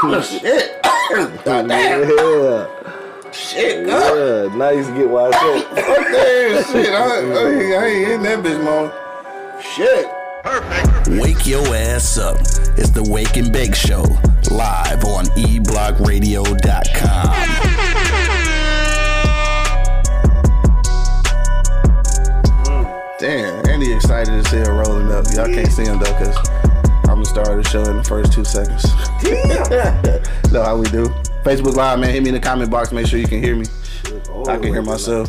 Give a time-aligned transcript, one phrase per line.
[0.00, 0.80] Shit.
[1.44, 2.08] God damn.
[2.08, 2.64] Yeah.
[3.32, 4.16] Shit, God.
[4.16, 4.48] Yeah.
[4.56, 5.62] Nice to get washed up.
[5.74, 6.88] Fuck that shit.
[6.88, 7.08] I, I,
[7.76, 8.90] I ain't in that bitch, man.
[9.60, 10.06] Shit.
[10.42, 11.08] Perfect.
[11.22, 12.36] Wake your ass up.
[12.78, 14.04] It's the Wake and Bake Show,
[14.50, 17.30] live on eblockradio.com.
[23.18, 25.26] Damn, Andy excited to see hell rolling up.
[25.34, 26.34] Y'all can't see him though, cause
[27.10, 28.84] I'm gonna start the show in the first two seconds.
[30.52, 31.08] know how we do.
[31.42, 32.10] Facebook Live, man.
[32.10, 32.92] Hit me in the comment box.
[32.92, 33.66] Make sure you can hear me.
[34.46, 35.28] I can hear myself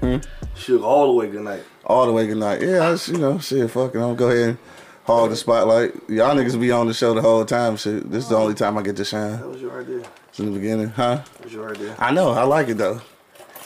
[0.00, 0.16] hmm?
[0.56, 1.62] Shook all the way good night.
[1.84, 2.62] all the way good night.
[2.62, 4.58] Yeah, I just, you know, shit, fucking, I'm gonna go ahead and
[5.04, 5.94] hog the spotlight.
[6.08, 7.76] Y'all niggas be on the show the whole time.
[7.76, 9.32] Shit, this is the only time I get to shine.
[9.32, 10.02] That was your idea.
[10.30, 11.16] It's in the beginning, huh?
[11.16, 11.94] That was your idea.
[11.98, 13.02] I know, I like it though.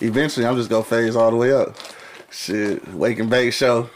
[0.00, 1.76] Eventually, I'm just gonna phase all the way up.
[2.32, 3.88] Shit, wake and bake show.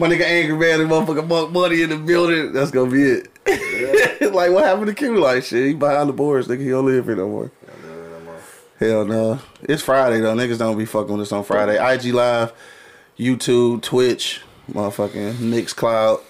[0.00, 2.52] My nigga Angry Man and motherfucker Monk Money in the building.
[2.52, 3.28] That's gonna be it.
[4.32, 5.18] like, what happened to Q?
[5.18, 6.46] Like, shit, he behind the boards.
[6.46, 7.50] Nigga, he don't live here no more.
[8.78, 9.40] Hell no.
[9.62, 10.36] It's Friday though.
[10.36, 11.74] Niggas don't be fucking with us on Friday.
[11.74, 12.52] IG Live,
[13.18, 14.40] YouTube, Twitch,
[14.70, 16.20] motherfucking Mixcloud.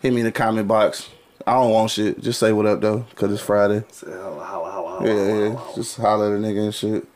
[0.00, 1.08] Hit me in the comment box.
[1.46, 2.20] I don't want shit.
[2.20, 3.84] Just say what up though, cause it's Friday.
[4.04, 5.06] How how how.
[5.06, 5.60] Yeah, yeah.
[5.76, 7.06] Just holler at a nigga and shit.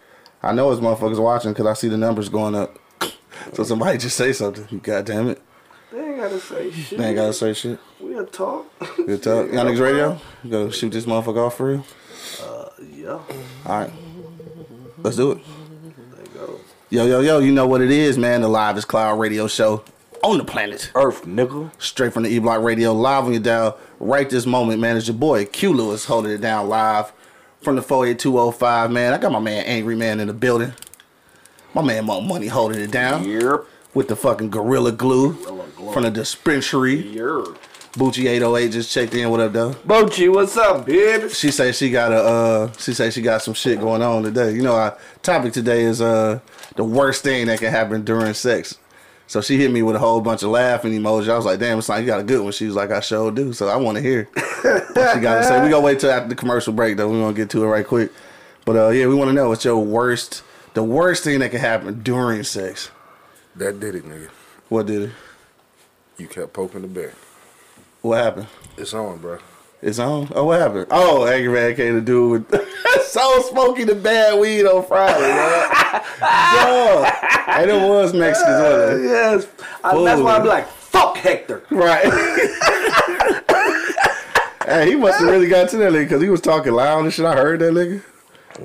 [0.45, 2.79] I know it's motherfuckers watching because I see the numbers going up.
[3.53, 4.79] so somebody just say something.
[4.79, 5.43] God damn it.
[5.93, 6.99] They ain't gotta say shit.
[6.99, 7.79] They ain't gotta say shit.
[8.01, 8.67] We'll talk.
[8.97, 9.53] Good talk.
[9.53, 10.19] Y'all niggas radio?
[10.43, 11.85] You go shoot this motherfucker off for real?
[12.43, 13.21] Uh, yeah.
[13.67, 13.93] Alright.
[14.99, 15.39] Let's do it.
[15.45, 16.61] There you go.
[16.89, 18.41] Yo, yo, yo, you know what it is, man.
[18.41, 19.85] The Live is Cloud radio show
[20.23, 20.91] on the planet.
[20.95, 21.71] Earth, nigga.
[21.79, 23.79] Straight from the E Block Radio, live on your dial.
[24.01, 24.97] Right this moment, man.
[24.97, 27.13] It's your boy Q Lewis holding it down live
[27.61, 29.13] from the 48205, man.
[29.13, 30.73] I got my man Angry Man in the building.
[31.75, 33.65] My man Monk Money holding it down Yep.
[33.95, 35.33] With the fucking Gorilla Glue
[35.93, 36.97] from the dispensary.
[36.97, 37.59] Yep.
[37.93, 39.29] Bucci 808 just checked in.
[39.29, 39.73] What up, though?
[39.73, 41.35] Bochi, what's up, bitch?
[41.39, 44.53] She say she got a uh she say she got some shit going on today.
[44.53, 46.41] You know our topic today is uh
[46.77, 48.79] the worst thing that can happen during sex.
[49.27, 51.29] So she hit me with a whole bunch of laughing emojis.
[51.29, 52.53] I was like, damn, it's like you got a good one.
[52.53, 53.53] She was like, I sure do.
[53.53, 55.63] So I want to hear what she got to say.
[55.63, 57.11] We gonna wait till after the commercial break though.
[57.11, 58.11] We gonna get to it right quick.
[58.65, 60.43] But uh yeah, we want to know what's your worst
[60.73, 62.91] the worst thing that can happen during sex.
[63.57, 64.29] That did it, nigga.
[64.69, 65.11] What did it?
[66.17, 67.13] You kept poking the bear.
[68.01, 68.47] What happened?
[68.77, 69.39] It's on, bro.
[69.83, 70.29] It's on.
[70.35, 70.87] Oh, what happened?
[70.91, 72.49] Oh, Angry Man came to do with
[73.07, 75.71] so smoky the bad weed on Friday, man.
[76.21, 77.13] Dog.
[77.49, 79.09] And it was Mexicans, wasn't it?
[79.11, 79.47] Yes.
[79.85, 81.65] I, that's why I'm like, fuck Hector.
[81.71, 82.05] Right.
[84.65, 87.13] hey, he must have really got to that nigga because he was talking loud and
[87.13, 87.27] shit.
[87.27, 88.03] I heard that nigga.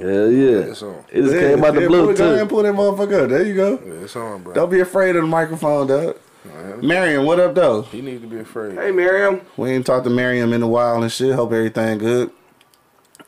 [0.01, 0.57] Hell yeah.
[0.71, 1.03] It's on.
[1.11, 2.73] It just Yeah, came out the yeah, blue pull it- Go ahead and pull that
[2.73, 3.29] motherfucker up.
[3.29, 3.79] There you go.
[3.85, 4.53] Yeah, it's on, bro.
[4.53, 6.15] Don't be afraid of the microphone, dog.
[6.45, 7.81] Man, Mariam, what up, though?
[7.83, 8.75] He need to be afraid.
[8.77, 9.41] Hey, Miriam.
[9.57, 11.33] We ain't talked to Mariam in a while and shit.
[11.35, 12.31] Hope everything good.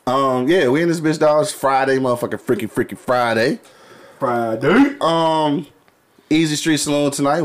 [0.06, 1.42] Um, yeah, we in this bitch, dog.
[1.42, 3.60] It's Friday, motherfucking freaky, freaky Friday.
[4.18, 4.96] Friday.
[5.00, 5.66] Um,
[6.30, 7.42] Easy Street Saloon tonight,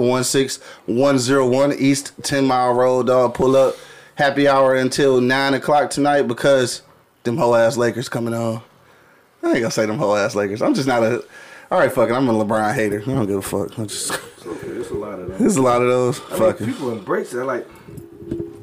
[0.87, 3.33] 16101 East 10 Mile Road, dog.
[3.33, 3.75] Pull up.
[4.15, 6.81] Happy hour until 9 o'clock tonight because
[7.23, 8.61] them whole ass Lakers coming on.
[9.45, 10.61] I ain't gonna say them whole ass Lakers.
[10.61, 11.23] I'm just not a.
[11.69, 12.13] All right, fuck it.
[12.13, 13.01] I'm a LeBron hater.
[13.01, 13.77] I don't give a fuck.
[13.77, 14.11] I'm just.
[14.45, 15.37] Okay, there's a lot of them.
[15.37, 16.21] There's a lot of those.
[16.31, 17.39] I mean, people embrace it.
[17.39, 17.67] I like.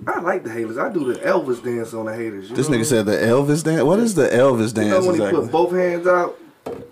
[0.06, 0.78] I like the haters.
[0.78, 2.50] I do the Elvis dance on the haters.
[2.50, 3.82] You This nigga said the Elvis dance.
[3.84, 4.68] What is the Elvis?
[4.68, 5.40] You dance know when he exactly?
[5.42, 6.38] put both hands out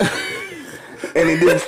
[1.16, 1.66] and he just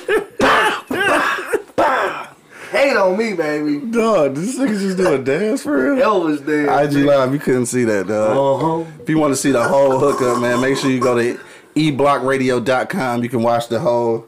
[2.70, 3.78] hate on me, baby.
[3.90, 6.04] Dog, this nigga just do a dance for real.
[6.04, 6.94] Elvis dance.
[6.96, 8.36] IG Live, you couldn't see that, dog.
[8.36, 9.02] Uh-huh.
[9.02, 11.40] If you want to see the whole hookup, man, make sure you go to
[11.74, 13.22] eblockradio.com.
[13.22, 14.26] You can watch the whole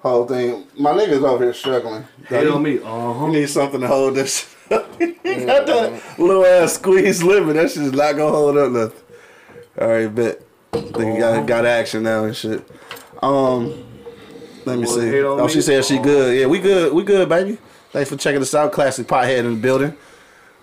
[0.00, 0.66] whole thing.
[0.78, 2.04] My nigga's over here struggling.
[2.26, 2.78] Hate Dog, me.
[2.78, 3.26] Uh-huh.
[3.26, 4.54] You need something to hold this.
[4.68, 4.76] he
[5.44, 7.56] got that little ass squeeze limit.
[7.56, 9.02] That shit's not gonna hold up nothing.
[9.80, 10.42] All right, bet.
[10.72, 12.62] Think you got got action now and shit.
[13.22, 13.84] Um,
[14.64, 15.20] let me see.
[15.22, 15.52] Oh, me?
[15.52, 16.38] she said she good.
[16.38, 16.92] Yeah, we good.
[16.92, 17.58] We good, baby.
[17.90, 18.72] Thanks for checking us out.
[18.72, 19.96] Classic Pothead in the building.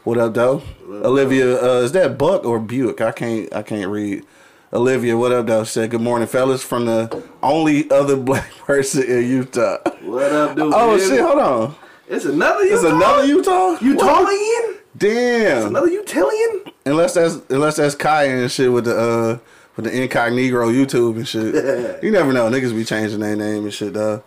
[0.04, 0.64] What up, though?
[0.88, 3.02] Olivia, uh, is that Buck or Buick?
[3.02, 3.54] I can't.
[3.54, 4.24] I can't read.
[4.74, 5.64] Olivia, what up, though?
[5.64, 9.78] She said, "Good morning, fellas." From the only other black person in Utah.
[10.02, 10.74] What up, dude?
[10.76, 11.10] Oh baby?
[11.10, 11.22] shit!
[11.22, 11.76] Hold on.
[12.10, 12.76] It's another Utah.
[12.76, 13.72] It's another Utah.
[13.72, 13.82] What?
[13.82, 14.78] Utalian?
[14.98, 15.68] Damn.
[15.68, 16.72] Another Utalian?
[16.86, 19.38] Unless that's unless that's Kaya and shit with the uh
[19.78, 21.54] with the incognito YouTube and shit.
[22.04, 22.50] you never know.
[22.50, 24.24] Niggas be changing their name and shit, dog.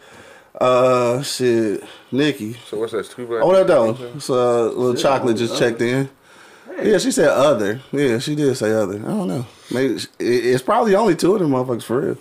[0.58, 1.82] Uh, shit.
[2.12, 2.54] Nikki.
[2.68, 3.08] So what's that?
[3.10, 3.66] Two black Oh, what up,
[3.96, 4.10] people?
[4.12, 4.18] though?
[4.18, 6.08] So, uh, little chocolate just checked in.
[6.82, 7.80] Yeah, she said other.
[7.92, 8.96] Yeah, she did say other.
[8.96, 9.46] I don't know.
[9.70, 12.18] Maybe it's probably only two of them motherfuckers for real.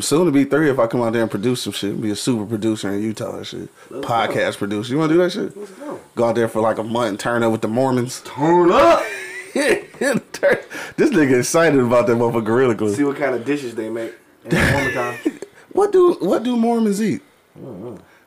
[0.00, 2.00] Soon to be three if I come out there and produce some shit.
[2.00, 3.74] Be a super producer in Utah and shit.
[3.88, 4.92] Podcast producer.
[4.92, 5.56] You want to do that shit?
[5.56, 6.00] Let's go.
[6.14, 8.20] Go out there for like a month and turn up with the Mormons.
[8.20, 9.02] Turn up.
[9.54, 12.94] this nigga excited about that motherfucker gorilla glue.
[12.94, 14.12] See what kind of dishes they make.
[14.44, 15.40] In the summertime.
[15.72, 17.20] What do what do Mormons eat?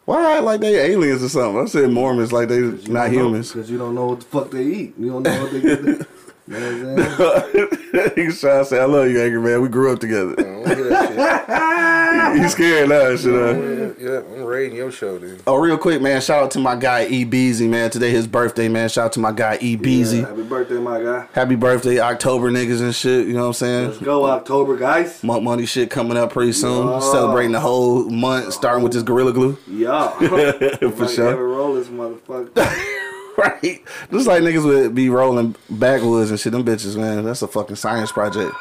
[0.05, 1.61] Why act like they aliens or something?
[1.61, 3.51] I said Mormons like they not humans.
[3.51, 4.93] Because you don't know what the fuck they eat.
[4.97, 6.07] You don't know what they get.
[6.51, 8.15] You know what I'm saying?
[8.15, 9.61] He's trying to say, I love you, Angry Man.
[9.61, 10.35] We grew up together.
[10.37, 13.33] I don't hear that He's scared now, shit.
[13.33, 13.53] Uh.
[13.53, 13.97] shit.
[13.99, 15.41] yeah, yeah, I'm raiding your show, dude.
[15.47, 16.21] Oh, real quick, man.
[16.21, 17.89] Shout out to my guy E Beezy, man.
[17.89, 18.89] Today his birthday, man.
[18.89, 20.19] Shout out to my guy E Beezy.
[20.19, 21.27] Yeah, happy birthday, my guy.
[21.33, 23.27] Happy birthday, October niggas and shit.
[23.27, 23.87] You know what I'm saying?
[23.89, 25.23] Let's go October, guys.
[25.23, 26.87] Monk money shit coming up pretty soon.
[26.87, 26.99] Yeah.
[26.99, 29.57] Celebrating the whole month, starting with this Gorilla Glue.
[29.67, 30.11] Yeah.
[30.91, 31.29] For sure.
[31.29, 33.07] Ever roll this motherfucker.
[33.37, 33.81] right.
[34.11, 36.51] Just like niggas would be rolling backwoods and shit.
[36.51, 37.23] Them bitches, man.
[37.23, 38.53] That's a fucking science project.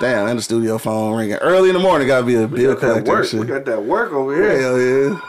[0.00, 1.36] Damn, and the studio phone ringing.
[1.36, 3.38] Early in the morning, gotta be a bill collector.
[3.38, 4.58] We got that work over here.
[4.60, 5.20] Hell yeah.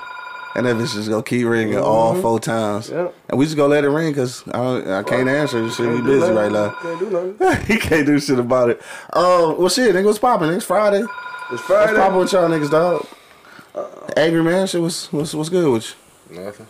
[0.56, 2.89] And that bitch just gonna keep ringing all four times.
[2.89, 3.13] Yep.
[3.29, 5.61] And we just gonna let it ring because I, don't- I can't answer.
[5.61, 6.35] This shit, we busy nothing.
[6.35, 6.69] right now.
[6.81, 7.65] Can't do nothing.
[7.67, 8.81] he can't do shit about it.
[9.13, 10.50] Um, well, shit, nigga, what's popping?
[10.51, 11.03] It's Friday.
[11.51, 11.94] It's Friday.
[11.94, 13.06] What's popping with y'all niggas, dog?
[14.17, 15.95] Angry man, shit, what's, what's, what's good with
[16.29, 16.39] you?
[16.44, 16.67] Nothing.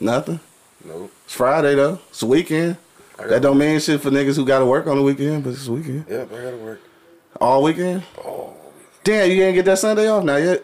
[0.00, 0.40] Nothing.
[0.84, 1.12] Nope.
[1.24, 1.98] It's Friday, though.
[2.10, 2.76] It's a weekend.
[3.18, 5.72] That don't mean shit for niggas who gotta work on the weekend, but it's a
[5.72, 6.06] weekend.
[6.08, 6.80] Yep, I gotta work.
[7.40, 8.02] All weekend?
[8.18, 8.54] Oh,
[9.04, 10.62] Damn, you ain't get that Sunday off now yet?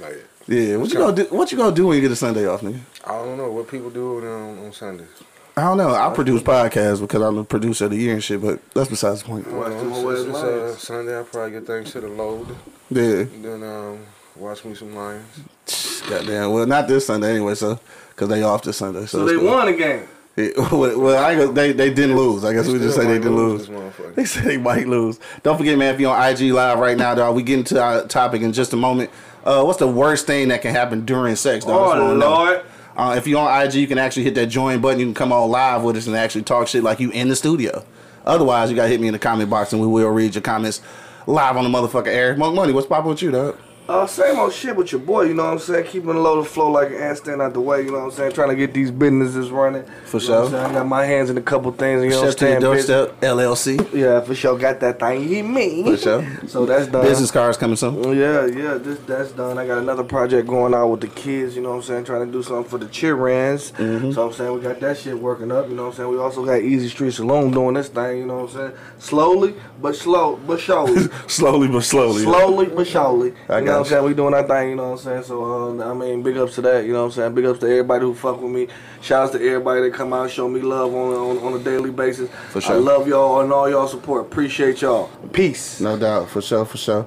[0.00, 0.24] not yet.
[0.46, 1.24] Yeah, what you gonna do?
[1.34, 2.80] What you gonna do when you get a Sunday off, nigga?
[3.06, 5.08] I don't know what people do on, on Sundays.
[5.56, 5.94] I don't know.
[5.94, 9.22] I produce podcasts because I'm the producer of the year and shit, but that's besides
[9.22, 9.46] the point.
[9.46, 10.36] I don't Watch know, them West Lions.
[10.44, 12.48] uh, Sunday, I probably get things to the load.
[12.90, 13.24] Yeah.
[13.40, 13.98] Then um,
[14.36, 16.02] watch me some Lions.
[16.08, 16.52] Goddamn.
[16.52, 17.78] Well, not this Sunday anyway, so
[18.20, 19.00] because they off this Sunday.
[19.06, 20.06] So, So they won a game.
[20.36, 22.44] Yeah, well, well, I they they didn't lose.
[22.44, 23.66] I guess we just say they didn't lose.
[23.66, 24.14] this motherfucker.
[24.14, 25.18] They said they might lose.
[25.42, 28.06] Don't forget, man, if you're on IG Live right now, dog, we get into our
[28.06, 29.10] topic in just a moment.
[29.44, 31.74] Uh, what's the worst thing that can happen during sex, dog?
[31.80, 32.30] That's what I Oh, wanna know.
[32.30, 32.62] Lord.
[32.96, 35.00] Uh, if you're on IG, you can actually hit that join button.
[35.00, 37.36] You can come on live with us and actually talk shit like you in the
[37.36, 37.84] studio.
[38.26, 40.82] Otherwise, you gotta hit me in the comment box and we will read your comments
[41.26, 42.36] live on the motherfucker air.
[42.36, 43.56] Monk Money, what's poppin' with you, dog?
[43.90, 45.84] Uh, same old shit with your boy, you know what I'm saying?
[45.86, 48.04] Keeping the load of flow like an ant stand out the way, you know what
[48.04, 48.32] I'm saying?
[48.34, 49.82] Trying to get these businesses running.
[50.04, 50.44] For You sure.
[50.56, 52.78] I got my hands in a couple things, you know what I'm Chef to your
[52.78, 53.08] saying?
[53.20, 53.92] LLC.
[53.92, 54.56] Yeah, for sure.
[54.56, 55.28] Got that thing.
[55.28, 55.82] You me.
[55.82, 56.38] For sure.
[56.46, 57.02] So that's done.
[57.02, 57.96] Business cards coming soon.
[58.06, 59.58] Oh, Yeah, yeah, this that's done.
[59.58, 62.24] I got another project going on with the kids, you know what I'm saying, trying
[62.26, 63.72] to do something for the childrens.
[63.72, 64.12] Mm-hmm.
[64.12, 66.10] So I'm saying we got that shit working up, you know what I'm saying?
[66.10, 68.72] We also got Easy Street Saloon doing this thing, you know what I'm saying?
[69.00, 71.08] Slowly but slow but surely.
[71.26, 72.22] Slowly but slowly.
[72.22, 73.34] Slowly but surely.
[73.48, 74.04] I got what I'm saying?
[74.04, 75.22] We doing our thing, you know what I'm saying?
[75.24, 77.34] So um, I mean big ups to that, you know what I'm saying?
[77.34, 78.68] Big ups to everybody who fuck with me.
[79.00, 81.90] Shouts to everybody that come out and show me love on on, on a daily
[81.90, 82.30] basis.
[82.50, 82.76] For sure.
[82.76, 84.26] I love y'all and all y'all support.
[84.26, 85.08] Appreciate y'all.
[85.32, 85.80] Peace.
[85.80, 87.06] No doubt, for sure, for sure.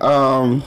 [0.00, 0.62] Um,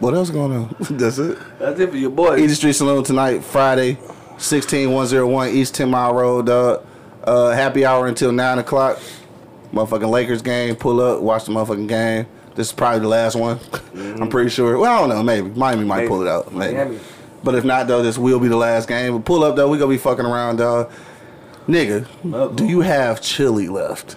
[0.00, 0.76] what else going on?
[0.90, 1.38] That's it.
[1.58, 2.36] That's it for your boy.
[2.36, 3.98] Easy Street Saloon tonight, Friday,
[4.38, 6.86] 16101 East 10 Mile Road, dog.
[7.22, 8.98] Uh, happy hour until 9 o'clock.
[9.72, 10.76] Motherfucking Lakers game.
[10.76, 12.26] Pull up, watch the motherfucking game.
[12.54, 13.58] This is probably the last one.
[13.58, 14.22] Mm-hmm.
[14.22, 14.78] I'm pretty sure.
[14.78, 15.22] Well, I don't know.
[15.22, 15.48] Maybe.
[15.50, 16.08] Miami might Maybe.
[16.08, 16.52] pull it out.
[16.54, 16.74] Maybe.
[16.74, 16.98] Miami.
[17.42, 19.12] But if not, though, this will be the last game.
[19.16, 19.68] But pull up, though.
[19.68, 20.90] We going to be fucking around, dog.
[21.68, 22.52] Nigga, Uh-oh.
[22.52, 24.16] do you have chili left?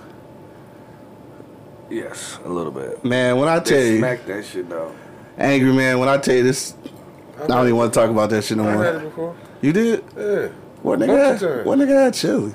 [1.89, 3.04] Yes, a little bit.
[3.06, 4.94] Man, when I tell They you, smack that shit though.
[5.38, 6.74] angry man, when I tell you this,
[7.42, 9.10] I don't even want to talk about that shit no I had it more.
[9.10, 9.36] before.
[9.62, 10.04] You did?
[10.18, 10.48] Yeah.
[10.84, 11.31] What Monkey nigga?
[11.31, 11.66] Had, turn.
[11.66, 12.51] what nigga had chili?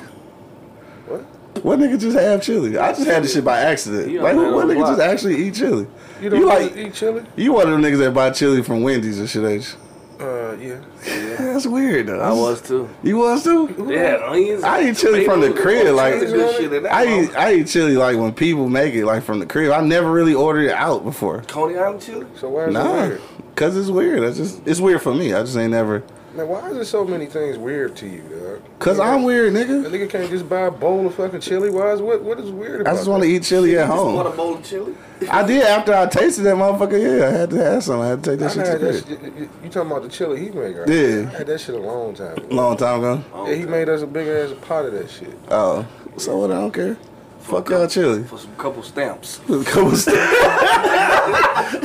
[1.62, 1.78] What?
[1.78, 2.76] What nigga just have chili?
[2.76, 4.12] I just had this shit by accident.
[4.14, 4.96] Like, on what, what nigga block.
[4.96, 5.86] just actually eat chili?
[6.20, 7.24] You don't You like like eat chili?
[7.36, 9.82] you one of them niggas that buy chili from Wendy's and shit, ain't you?
[10.24, 10.80] Uh, yeah.
[11.06, 11.36] yeah.
[11.38, 12.20] That's weird though.
[12.20, 12.88] I was too.
[13.02, 13.88] You was too?
[13.88, 14.62] Yeah, onions.
[14.62, 17.36] I eat chili from the crib, like- kinds of good shit I eat.
[17.36, 19.72] I eat chili like when people make it like from the crib.
[19.72, 21.42] I never really ordered it out before.
[21.42, 22.26] Coney Island chili.
[22.36, 23.20] So why is it weird?
[23.56, 24.22] cause it's weird.
[24.22, 25.34] It's just it's weird for me.
[25.34, 26.02] I just ain't never.
[26.34, 28.62] Man, why is there so many things weird to you, dog?
[28.78, 29.84] Cause I'm weird, A nigga.
[29.86, 31.68] nigga can't just buy a bowl of fucking chili.
[31.68, 32.22] Why is what?
[32.22, 34.36] What is weird I just want to eat chili at You just want a home.
[34.36, 34.94] bowl of chili?
[35.30, 37.00] I did after I tasted that motherfucker.
[37.20, 38.00] Yeah, I had to have some.
[38.00, 38.66] I had to take that that?
[38.66, 39.20] I shit to that crib.
[39.34, 40.88] shit, you, you talking about the chili he made, right?
[40.88, 41.30] Yeah.
[41.32, 42.46] I had that shit a long time ago.
[42.50, 43.44] Long time ago.
[43.46, 45.38] Yeah, he made us a big ass pot of that shit.
[45.50, 45.86] Oh,
[46.16, 46.50] so what?
[46.50, 46.96] I don't care.
[47.42, 48.24] Fuck y'all chili.
[48.24, 49.38] For some couple stamps.
[49.46, 50.30] Put a couple stamps.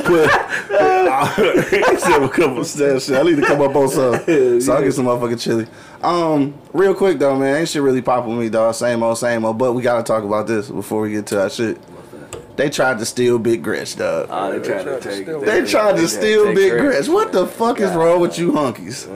[0.04, 3.10] Put, I said a couple stamps.
[3.10, 4.14] I need to come up on some.
[4.60, 5.66] So I'll get some motherfucking chili.
[6.02, 8.74] Um, real quick though, man, ain't shit really popping with me, dog.
[8.74, 9.58] Same old, same old.
[9.58, 11.78] But we gotta talk about this before we get to that shit.
[12.58, 14.26] They tried to steal Big Gretch, dog.
[14.30, 15.22] Oh, they They tried to tried to take.
[15.22, 16.88] steal They tried to steal take Big credit.
[16.90, 17.08] Gretch.
[17.08, 19.06] What the fuck is wrong with you hunkies?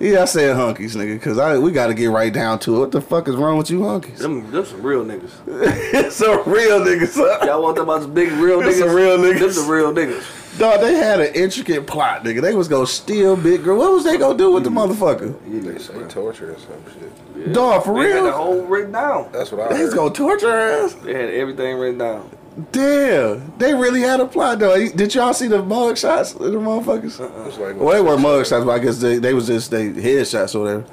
[0.00, 2.78] Yeah, I said hunkies, nigga, because I we got to get right down to it.
[2.80, 4.18] What the fuck is wrong with you hunkies?
[4.18, 5.30] Them, them some real niggas.
[5.46, 7.14] it's some real niggas.
[7.14, 7.46] Huh?
[7.46, 8.78] Y'all want them about some big real Them niggas?
[8.80, 9.38] some real niggas.
[9.40, 10.58] Them some real niggas.
[10.58, 12.42] Dog, they had an intricate plot, nigga.
[12.42, 13.78] They was gonna steal Big Gretch.
[13.78, 15.36] What was they gonna do with the motherfucker?
[15.62, 17.52] They say torture or some shit.
[17.52, 19.30] Dog, for They had the whole written down.
[19.32, 20.94] That's what I They was gonna torture her ass?
[20.94, 22.28] They had everything written down.
[22.72, 24.88] Damn, they really had a plot though.
[24.88, 27.46] Did y'all see the mug shots of the motherfuckers?
[27.46, 29.92] It's like, Well, they weren't mug shots, but I guess they, they was just they
[29.92, 30.84] head shots or whatever.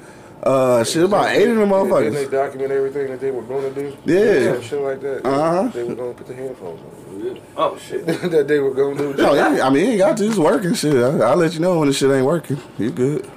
[0.42, 2.30] Uh, shit, about eight of them Didn't they motherfuckers.
[2.30, 3.96] document everything that they were going to do?
[4.04, 4.52] Yeah.
[4.52, 5.26] Some shit like that.
[5.26, 5.68] Uh-huh.
[5.74, 7.40] They were going to put the headphones on.
[7.56, 8.06] Oh shit.
[8.30, 9.22] that they were going to do.
[9.22, 10.26] No, yeah, I mean, you ain't got to.
[10.26, 10.74] It's working.
[10.74, 12.58] Shit, I, I'll let you know when the shit ain't working.
[12.78, 13.28] You good?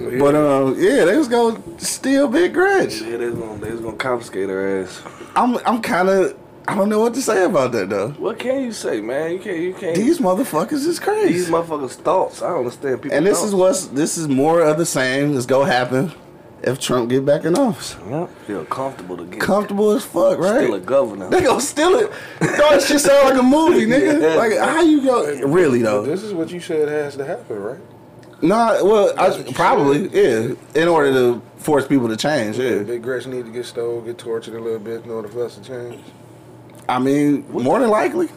[0.00, 0.18] Yeah.
[0.18, 3.02] But um, yeah, they was gonna steal Big Gretch.
[3.02, 5.00] Yeah, they was gonna, they was gonna confiscate her ass.
[5.36, 6.36] I'm I'm kind of
[6.68, 8.10] I don't know what to say about that though.
[8.10, 9.32] What can you say, man?
[9.32, 9.58] You can't.
[9.58, 9.96] You can't.
[9.96, 11.32] These motherfuckers is crazy.
[11.32, 12.40] these motherfuckers' thoughts.
[12.40, 13.16] I don't understand people.
[13.16, 13.48] And this thoughts.
[13.48, 16.12] is what's this is more of the same that's gonna happen
[16.62, 17.96] if Trump get back in office.
[18.08, 18.30] Yep.
[18.46, 20.58] Feel comfortable to get Comfortable as fuck, right?
[20.62, 21.28] Still a governor.
[21.30, 22.10] They gonna steal it.
[22.40, 24.12] Dog, that shit sound like a movie, nigga.
[24.22, 24.34] Yeah.
[24.36, 25.24] Like how you go?
[25.46, 26.02] Really But though?
[26.04, 27.80] This is what you said has to happen, right?
[28.40, 30.54] Nah, well, I, what you probably yeah.
[30.74, 32.82] In order to force people to change, yeah.
[32.82, 35.56] Big Gretch need to get stole, get tortured a little bit in order for us
[35.56, 36.00] to change.
[36.96, 38.28] I mean, more than likely,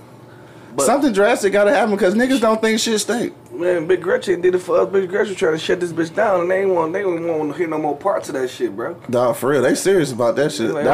[0.76, 3.34] But- something drastic gotta happen because niggas don't think shit stink.
[3.52, 4.90] Man, Big Gretchen did it for us.
[4.92, 7.52] Big Gretchen trying to shut this bitch down, and they ain't want they don't want
[7.54, 8.96] to hear no more parts of that shit, bro.
[9.10, 10.72] Dog, for real, they serious about that shit.
[10.72, 10.86] Like-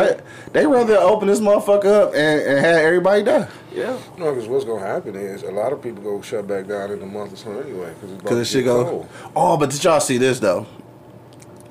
[0.53, 3.97] They, they rather open this motherfucker up and, and have everybody die Yeah.
[4.19, 6.91] No, because what's going to happen is a lot of people go shut back down
[6.91, 7.91] in a month or so anyway.
[7.95, 8.83] Because it's because this shit get go.
[8.85, 9.09] cold.
[9.35, 10.67] Oh, but did y'all see this though?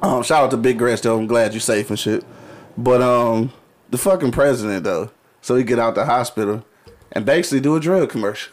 [0.03, 1.03] Um, shout out to Big Gretchen.
[1.05, 1.19] though.
[1.19, 2.25] I'm glad you're safe and shit.
[2.77, 3.53] But um,
[3.91, 6.65] the fucking president though, so he get out the hospital
[7.13, 8.53] and basically do a drug commercial.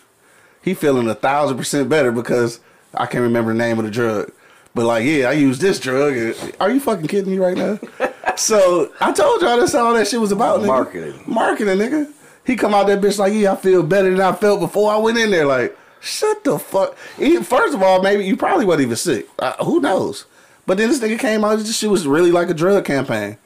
[0.62, 2.60] He feeling a thousand percent better because
[2.94, 4.32] I can't remember the name of the drug.
[4.75, 6.13] But like, yeah, I use this drug.
[6.15, 7.79] and- Are you fucking kidding me right now?
[8.36, 10.60] so I told y'all that's all that shit was about.
[10.62, 10.67] Nigga.
[10.67, 11.24] Marketing.
[11.25, 12.12] Marketing, nigga.
[12.46, 14.98] He come out that bitch like, yeah, I feel better than I felt before I
[14.98, 15.46] went in there.
[15.46, 16.96] Like, shut the fuck.
[17.17, 19.27] He, first of all, maybe you probably wasn't even sick.
[19.39, 20.25] Uh, who knows?
[20.65, 21.58] But then this nigga came out.
[21.58, 23.38] This shit was really like a drug campaign.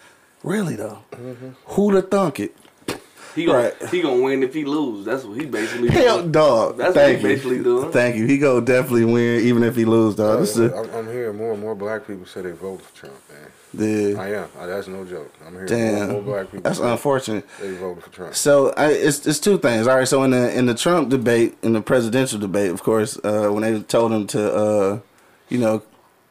[0.43, 0.99] Really though.
[1.65, 2.55] Who'd have thunk it?
[3.35, 3.89] He gonna Right.
[3.89, 5.05] he gonna win if he lose.
[5.05, 5.89] That's what he basically.
[5.89, 6.31] Hell, doing.
[6.31, 6.77] dog.
[6.77, 7.35] That's what Thank he you.
[7.35, 7.91] basically doing.
[7.91, 8.25] Thank you.
[8.25, 10.39] He go definitely win even if he lose, dog.
[10.39, 13.15] This is I'm, I'm hearing more and more black people say they vote for Trump,
[13.29, 13.37] man.
[13.73, 14.49] the I am.
[14.59, 15.31] I, that's no joke.
[15.45, 16.01] I'm hearing more damn.
[16.03, 17.45] and more black people That's say unfortunate.
[17.61, 18.35] they voted for Trump.
[18.35, 19.87] So I, it's it's two things.
[19.87, 20.07] All right.
[20.07, 23.63] So in the in the Trump debate, in the presidential debate, of course, uh, when
[23.63, 24.99] they told him to, uh,
[25.49, 25.83] you know,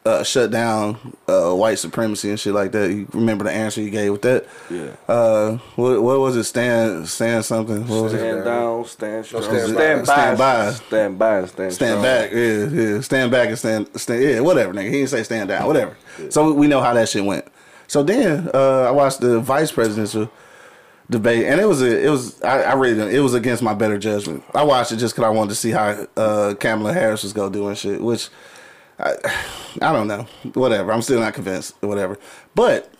[0.03, 3.89] uh, shut down uh, white supremacy and shit like that, you remember the answer you
[3.91, 4.47] gave with that?
[4.69, 4.95] Yeah.
[5.07, 6.45] Uh, what what was it?
[6.45, 7.87] Stand stand something.
[7.87, 8.17] What was it?
[8.19, 10.35] Stand down, stand strong, stand stand, by.
[10.35, 10.71] by, Stand by.
[10.71, 12.03] stand by, and stand, Stand strong.
[12.03, 12.65] back, yeah,
[12.95, 13.01] yeah.
[13.01, 14.85] Stand back and stand, stand, yeah, whatever, nigga.
[14.85, 15.95] He didn't say stand down, whatever.
[16.29, 17.45] So we know how that shit went.
[17.87, 20.31] So then uh, I watched the vice presidential
[21.09, 23.73] debate, and it was a, it was I, I really didn't- it was against my
[23.75, 24.43] better judgment.
[24.55, 27.51] I watched it just because I wanted to see how uh, Kamala Harris was gonna
[27.51, 28.29] do and shit, which
[29.01, 29.15] I,
[29.81, 30.91] I don't know, whatever.
[30.91, 32.19] I'm still not convinced, whatever.
[32.53, 32.93] But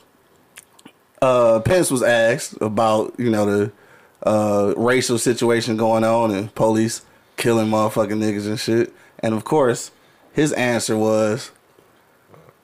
[1.22, 3.72] uh, Pence was asked about you know the
[4.24, 7.04] uh, racial situation going on and police
[7.38, 9.92] killing motherfucking niggas and shit, and of course
[10.34, 11.52] his answer was,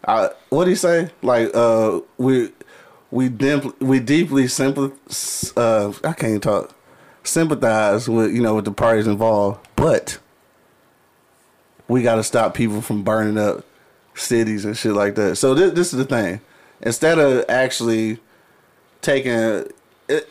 [0.07, 1.11] I, what did he say?
[1.21, 2.51] Like uh, we
[3.11, 6.73] we deep, we deeply sympath uh, I can't talk
[7.23, 10.17] sympathize with you know with the parties involved, but
[11.87, 13.63] we got to stop people from burning up
[14.15, 15.35] cities and shit like that.
[15.37, 16.41] So this, this is the thing.
[16.81, 18.19] Instead of actually
[19.01, 19.65] taking,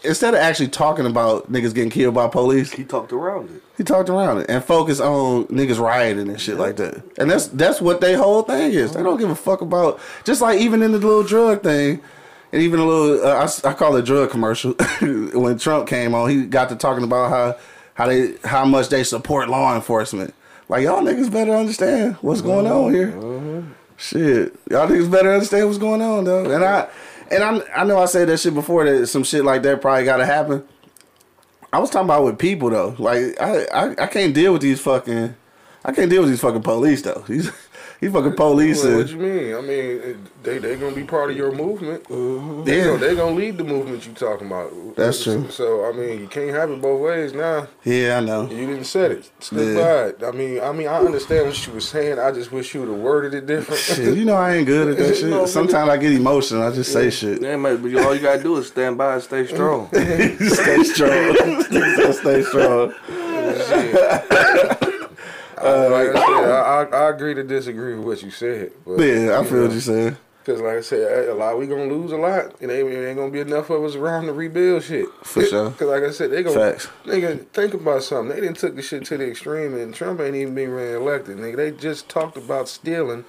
[0.04, 3.62] instead of actually talking about niggas getting killed by police, He talked around it.
[3.76, 7.02] he talked around it and focused on niggas rioting and shit like that.
[7.18, 8.92] And that's that's what their whole thing is.
[8.92, 12.00] They don't give a fuck about just like even in the little drug thing.
[12.52, 14.72] And even a little, uh, I, I call it drug commercial.
[15.00, 17.56] when Trump came on, he got to talking about how
[17.94, 20.32] how they how much they support law enforcement.
[20.68, 23.12] Like y'all niggas better understand what's going on here.
[23.96, 26.50] Shit, y'all niggas better understand what's going on though.
[26.50, 26.88] And I
[27.30, 30.04] and I I know I said that shit before that some shit like that probably
[30.04, 30.66] got to happen.
[31.72, 32.94] I was talking about with people though.
[32.98, 35.34] Like I, I, I can't deal with these fucking.
[35.84, 37.24] I can't deal with these fucking police though.
[37.28, 37.50] These
[38.00, 38.82] he fucking police.
[38.84, 39.54] Well, what and- you mean?
[39.54, 42.04] I mean, it- they they gonna be part of your movement.
[42.04, 42.64] Mm-hmm.
[42.64, 42.84] They Yeah.
[42.84, 44.72] gonna, they gonna lead the movement you talking about.
[44.96, 45.48] That's true.
[45.50, 47.66] So I mean, you can't have it both ways now.
[47.84, 48.42] Yeah, I know.
[48.48, 49.30] You didn't said it.
[49.40, 49.74] Stick Yeah.
[49.82, 50.22] by it.
[50.24, 52.18] I mean, I mean, I understand what you was saying.
[52.20, 53.80] I just wish you would have worded it different.
[53.80, 55.48] Shit, you know I ain't good at that No, shit.
[55.52, 56.62] Sometimes I get emotional.
[56.62, 57.42] I just say shit.
[57.42, 59.88] Yeah, man, but all you gotta do is stand by and stay strong.
[59.92, 60.36] stay
[60.84, 61.34] strong.
[62.12, 62.92] stay strong.
[65.66, 68.72] Uh, like I said, I, I, I agree to disagree with what you said.
[68.84, 70.16] But, Yeah, I feel what you're saying.
[70.46, 73.32] Because like I said, a lot we gonna lose a lot, and ain't, ain't gonna
[73.32, 75.08] be enough of us around to rebuild shit.
[75.24, 75.70] For sure.
[75.70, 76.88] Because like I said, they gonna Facts.
[77.04, 78.32] nigga think about something.
[78.32, 81.38] They didn't took the shit to the extreme, and Trump ain't even been reelected.
[81.38, 83.24] Nigga, they just talked about stealing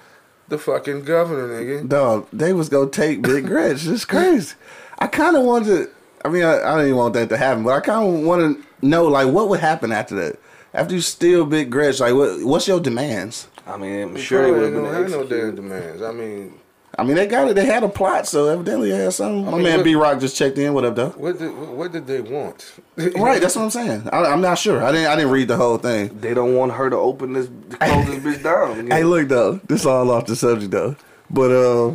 [0.46, 1.88] the fucking governor, nigga.
[1.88, 3.84] Dog, they was gonna take Big Gretch.
[3.86, 4.54] It's crazy.
[5.00, 5.88] I kind of wanted.
[6.24, 8.58] I mean, I, I don't even want that to happen, but I kind of want
[8.58, 10.38] to know like what would happen after that.
[10.78, 12.44] After you steal Big Gretch, like what?
[12.44, 13.48] What's your demands?
[13.66, 16.02] I mean, I'm sure they would have been gonna have no damn demands.
[16.02, 16.60] I mean,
[16.96, 17.54] I mean, they got it.
[17.54, 19.44] They had a plot, so evidently they had something.
[19.44, 20.74] My mean, man B Rock just checked in.
[20.74, 21.10] What up, though?
[21.10, 22.74] what did what did they want?
[22.96, 24.08] Right, that's what I'm saying.
[24.12, 24.82] I, I'm not sure.
[24.82, 25.08] I didn't.
[25.08, 26.16] I didn't read the whole thing.
[26.20, 28.86] They don't want her to open this, to close this bitch down.
[28.90, 30.94] Hey, look though, this all off the subject though.
[31.28, 31.94] But uh,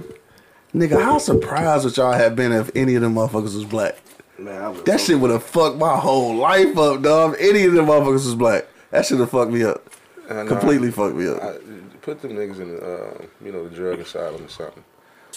[0.76, 3.96] nigga, how surprised would y'all have been if any of them motherfuckers was black?
[4.38, 7.36] Man, I That shit would have fucked my whole life up, dog.
[7.36, 9.84] If any of them motherfuckers was black, that should have fucked me up.
[10.30, 11.42] I know, Completely fucked me up.
[11.44, 11.56] I,
[12.02, 14.84] put them niggas in, the, uh, you know, the drug asylum or something.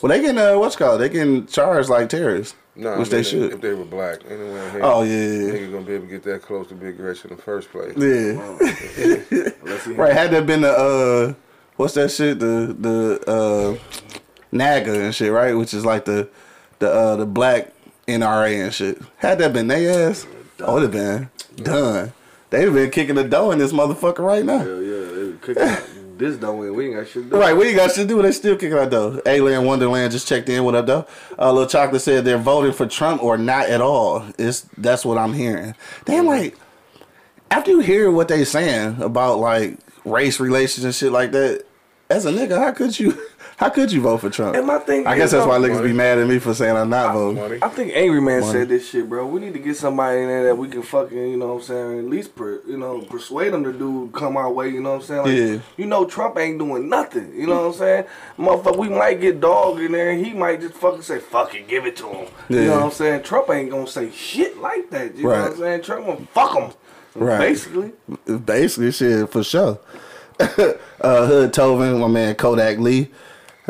[0.03, 1.01] well, they can uh, what's it called?
[1.01, 3.53] They can charge like terrorists, No, which I they should.
[3.53, 4.69] If they were black, anyway.
[4.71, 5.53] Hey, Oh, yeah, yeah, yeah.
[5.55, 7.95] nigga gonna be able to get that close to Big Gretch in the first place.
[7.97, 10.13] yeah, Let's right.
[10.13, 11.35] Had that been the uh,
[11.77, 12.39] what's that shit?
[12.39, 13.79] The the uh,
[14.53, 15.53] NAAGA and shit, right?
[15.55, 16.29] Which is like the
[16.79, 17.73] the uh, the black
[18.07, 18.99] NRA and shit.
[19.19, 20.27] Had that been they ass,
[20.61, 22.13] oh, would have been done.
[22.57, 24.61] They'd have been kicking the dough in this motherfucker right now.
[24.61, 26.17] Hell yeah, they was cooking.
[26.17, 26.75] this don't win.
[26.75, 27.37] We ain't got shit to do.
[27.37, 28.23] Right, what you got shit to do?
[28.23, 29.21] They still kicking out though.
[29.27, 30.65] Alien Wonderland just checked in.
[30.65, 31.07] What up though?
[31.39, 34.25] Uh, Little Chocolate said they're voting for Trump or not at all.
[34.39, 35.75] It's that's what I'm hearing.
[36.07, 36.57] Damn, like
[37.51, 41.67] after you hear what they saying about like race relations and shit like that,
[42.09, 43.17] as a nigga, how could you?
[43.59, 44.55] How could you vote for Trump?
[44.55, 46.91] And my thing I guess that's why niggas be mad at me for saying I'm
[46.91, 47.41] not voting.
[47.41, 47.59] Money.
[47.63, 48.53] I think Angry Man Money.
[48.53, 49.27] said this shit, bro.
[49.27, 51.63] We need to get somebody in there that we can fucking, you know what I'm
[51.63, 54.91] saying, at least, per, you know, persuade them to do come our way, you know
[54.91, 55.23] what I'm saying?
[55.23, 55.61] Like, Yeah.
[55.79, 58.05] You know, Trump ain't doing nothing, you know what I'm saying?
[58.39, 61.67] Motherfucker, we might get dog in there and he might just fucking say, fuck it,
[61.67, 62.29] give it to him.
[62.51, 63.23] You know what I'm saying?
[63.23, 65.81] Trump ain't gonna say shit like that, you know what I'm saying?
[65.83, 66.73] Trump gonna fuck him.
[67.15, 67.39] Right.
[67.39, 67.93] Basically.
[68.45, 69.79] Basically, shit for sure.
[71.01, 73.11] uh, Hood Tovin, my man Kodak Lee,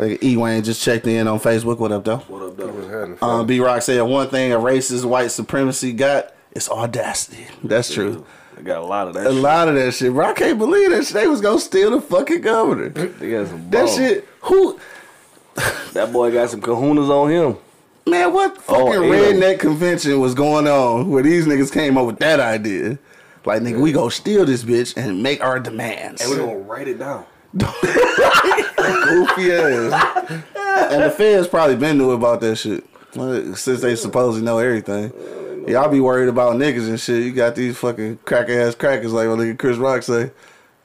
[0.01, 1.79] E Wayne just checked in on Facebook.
[1.79, 2.17] What up though?
[2.17, 2.67] What up, though?
[2.67, 3.39] was having fun.
[3.41, 7.47] Um, B Rock said one thing a racist white supremacy got is audacity.
[7.63, 8.25] That's true.
[8.57, 9.41] I got a lot of that A shit.
[9.41, 10.25] lot of that shit, bro.
[10.27, 11.13] I can't believe that shit.
[11.13, 12.89] They was gonna steal the fucking governor.
[12.89, 13.95] They got some Balls.
[13.97, 14.27] That shit.
[14.41, 14.79] Who?
[15.93, 17.57] That boy got some kahunas on him.
[18.05, 19.11] Man, what fucking Oh, ew.
[19.11, 22.99] redneck convention was going on where these niggas came up with that idea?
[23.47, 26.21] Like, nigga, we go steal this bitch and make our demands.
[26.21, 27.25] And we're gonna write it down.
[27.55, 30.43] goofy ass.
[30.91, 32.83] and the feds probably been knew about that shit.
[33.13, 35.13] Since they supposedly know everything.
[35.67, 37.23] Y'all be worried about niggas and shit.
[37.23, 40.31] You got these fucking crack ass crackers like what nigga Chris Rock say.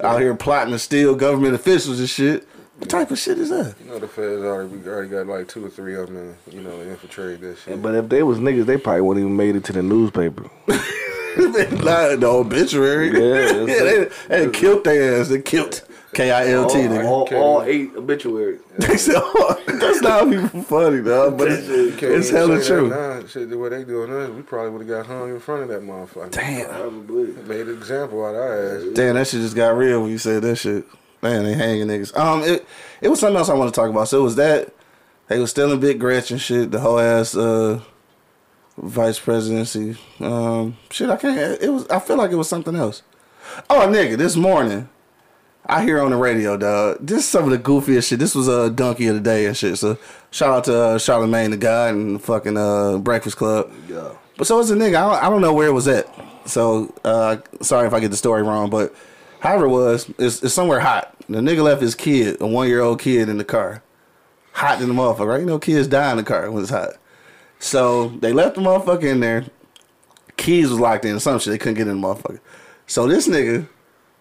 [0.01, 2.49] Out here plotting to steal government officials and shit.
[2.79, 3.75] What type of shit is that?
[3.81, 6.55] You know the feds already we already got like two or three of them, and,
[6.55, 7.83] you know, infiltrated that shit.
[7.83, 10.51] But if they was niggas, they probably wouldn't even made it to the newspaper.
[11.85, 13.07] Not the obituary.
[13.09, 15.29] Yeah, that's they, they killed their ass.
[15.29, 15.83] They killed
[16.15, 16.79] K I L T.
[16.79, 17.05] all, nigga.
[17.05, 18.61] all, all eight obituaries.
[18.79, 21.39] They said, oh, that's not even funny, dog.
[21.39, 22.89] But it's, You can't it's hella true.
[22.89, 23.27] That now.
[23.27, 25.69] Shit, the way they doing us, we probably would have got hung in front of
[25.69, 26.31] that motherfucker.
[26.31, 26.69] Damn.
[26.69, 27.27] Probably.
[27.45, 28.85] Made an example out of our ass.
[28.95, 30.87] Damn, that shit just got real when you said that shit.
[31.23, 32.17] Man, they hanging niggas.
[32.17, 32.67] Um, it
[33.01, 34.09] it was something else I want to talk about.
[34.09, 34.73] So it was that
[35.29, 36.71] they was stealing Big Gretch and shit.
[36.73, 37.81] The whole ass uh
[38.77, 39.97] vice presidency.
[40.21, 41.61] Um, shit, I can't.
[41.61, 41.87] It was.
[41.89, 43.03] I feel like it was something else.
[43.69, 44.89] Oh, nigga, this morning
[45.67, 46.99] I hear on the radio, dog.
[47.01, 48.19] This is some of the goofiest shit.
[48.19, 49.79] This was a uh, donkey of the day and shit.
[49.79, 49.97] So
[50.31, 53.73] shout out to uh, Charlamagne the guy and fucking uh Breakfast Club.
[53.89, 54.13] Yeah.
[54.37, 54.97] But so it's a nigga.
[54.97, 56.09] I don't, I don't know where it was at.
[56.47, 58.93] So uh, sorry if I get the story wrong, but
[59.39, 61.15] however it was, it's, it's somewhere hot.
[61.29, 63.83] The nigga left his kid, a one year old kid, in the car.
[64.55, 65.41] Hot in the motherfucker, right?
[65.41, 66.95] You know, kids die in the car when it's hot.
[67.63, 69.45] So they left the motherfucker in there.
[70.37, 71.53] Keys was locked in, some shit.
[71.53, 72.41] They couldn't get in the motherfucker.
[72.89, 73.69] So this nigga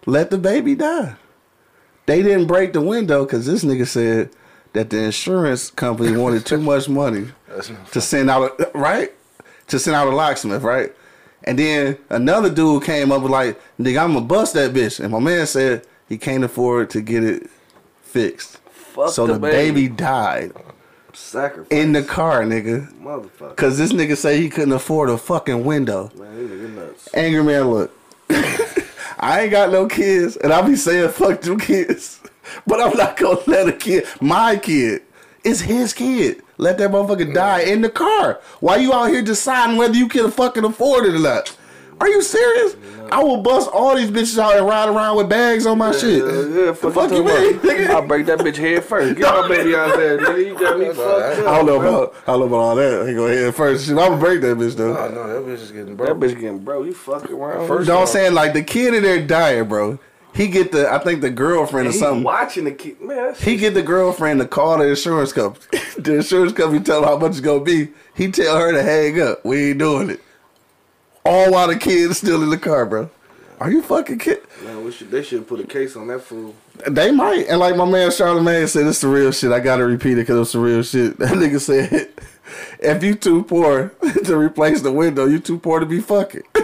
[0.06, 1.16] let the baby die.
[2.06, 4.30] They didn't break the window because this nigga said
[4.74, 7.32] that the insurance company wanted too much money
[7.90, 9.12] to send out a right
[9.66, 10.94] to send out a locksmith, right?
[11.42, 15.00] And then another dude came up with like, nigga, I'm gonna bust that bitch.
[15.00, 17.50] And my man said he can't afford to get it
[18.02, 18.58] fixed.
[18.70, 20.52] Fuck so the, the baby died
[21.22, 22.92] sacrifice in the car, nigga.
[23.00, 23.56] motherfucker.
[23.56, 26.10] Cause this nigga say he couldn't afford a fucking window.
[26.16, 27.08] Man, nigga nuts.
[27.14, 27.96] Angry man, look.
[29.18, 32.20] I ain't got no kids, and I be saying fuck them kids.
[32.66, 35.02] But I'm not gonna let a kid, my kid,
[35.44, 36.42] it's his kid.
[36.58, 38.40] Let that motherfucker die in the car.
[38.60, 41.56] Why you out here deciding whether you can fucking afford it or not?
[42.00, 42.74] Are you serious?
[43.12, 46.24] I will bust all these bitches out and ride around with bags on my shit.
[46.24, 47.84] Yeah, yeah, fuck, fuck you you mean, talking nigga?
[47.84, 47.96] about?
[47.96, 49.18] I'll break that bitch head first.
[49.18, 50.46] Get my baby out there, nigga.
[50.46, 51.46] You got me fucked up.
[51.46, 53.06] I don't know about I don't know about all that.
[53.06, 53.84] He go ahead first.
[53.84, 54.96] Shit, I'm gonna break that bitch though.
[54.96, 56.20] Oh no, that bitch is getting broke.
[56.20, 56.84] That bitch getting bro.
[56.84, 57.68] You fucking around.
[57.68, 58.32] First You know what I'm saying?
[58.34, 59.98] Like the kid in there dying, bro.
[60.34, 62.22] He get the I think the girlfriend or something.
[62.24, 62.98] watching the kid.
[62.98, 65.66] Man, that He get the girlfriend to call the insurance company.
[65.98, 67.90] the insurance company tell her how much it's gonna be.
[68.14, 69.44] He tell her to hang up.
[69.44, 70.20] We ain't doing it.
[71.24, 73.08] All while the kid's still in the car, bro.
[73.60, 74.40] Are you fucking kid?
[74.64, 76.52] Man, we should, they should put a case on that fool.
[76.88, 77.46] They might.
[77.46, 79.52] And like my man Charlamagne said, it's the real shit.
[79.52, 81.16] I gotta repeat it because it's the real shit.
[81.18, 82.08] That nigga said,
[82.80, 83.92] if you too poor
[84.24, 86.42] to replace the window, you too poor to be fucking.
[86.54, 86.62] that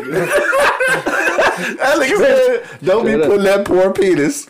[2.01, 3.23] nigga said, don't be up.
[3.23, 4.49] putting that poor penis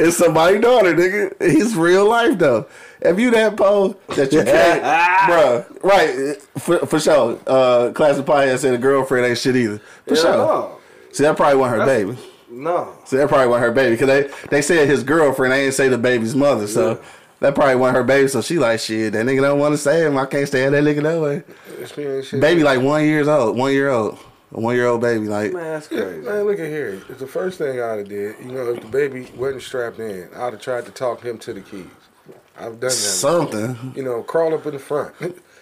[0.00, 1.34] in somebody's daughter, nigga.
[1.42, 2.66] He's real life though.
[3.06, 4.82] If you that poor that you can't,
[5.30, 7.38] bruh, right, for, for sure.
[7.46, 9.78] Uh, Class of Pie said a girlfriend ain't shit either.
[10.06, 10.32] For Yeah, sure.
[10.36, 10.78] no.
[11.12, 12.18] See, that probably wasn't her baby.
[12.50, 12.94] No.
[13.04, 15.52] So that probably wasn't her baby because they they said his girlfriend.
[15.52, 16.66] They didn't say the baby's mother.
[16.66, 16.96] So Yeah.
[17.40, 18.28] that probably wasn't her baby.
[18.28, 19.12] So she like shit.
[19.14, 20.16] That nigga don't want to say him.
[20.18, 22.22] I can't stand that nigga that way.
[22.22, 22.40] Shit.
[22.40, 23.56] Baby like one years old.
[23.56, 24.18] One year old.
[24.52, 25.26] A one year old baby.
[25.26, 26.20] Like Man, that's crazy.
[26.20, 27.02] Man, look at here.
[27.08, 28.36] It's the first thing I'd have did.
[28.40, 31.52] You know, if the baby wasn't strapped in, I'd have tried to talk him to
[31.52, 31.86] the keys.
[32.58, 32.90] I've done that.
[32.90, 33.92] something.
[33.94, 35.14] You know, crawl up in the front,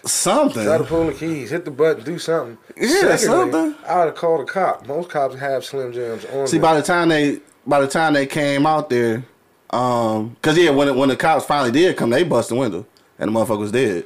[0.05, 0.63] Something.
[0.63, 2.57] try to pull the keys, hit the button, do something.
[2.77, 3.75] Yeah, something.
[3.87, 4.85] I'd have called a cop.
[4.87, 6.47] Most cops have Slim Jims on.
[6.47, 6.61] See, them.
[6.61, 9.25] by the time they by the time they came out there,
[9.71, 12.85] um, cause yeah, when it, when the cops finally did come, they bust the window
[13.17, 14.05] and the motherfucker was dead.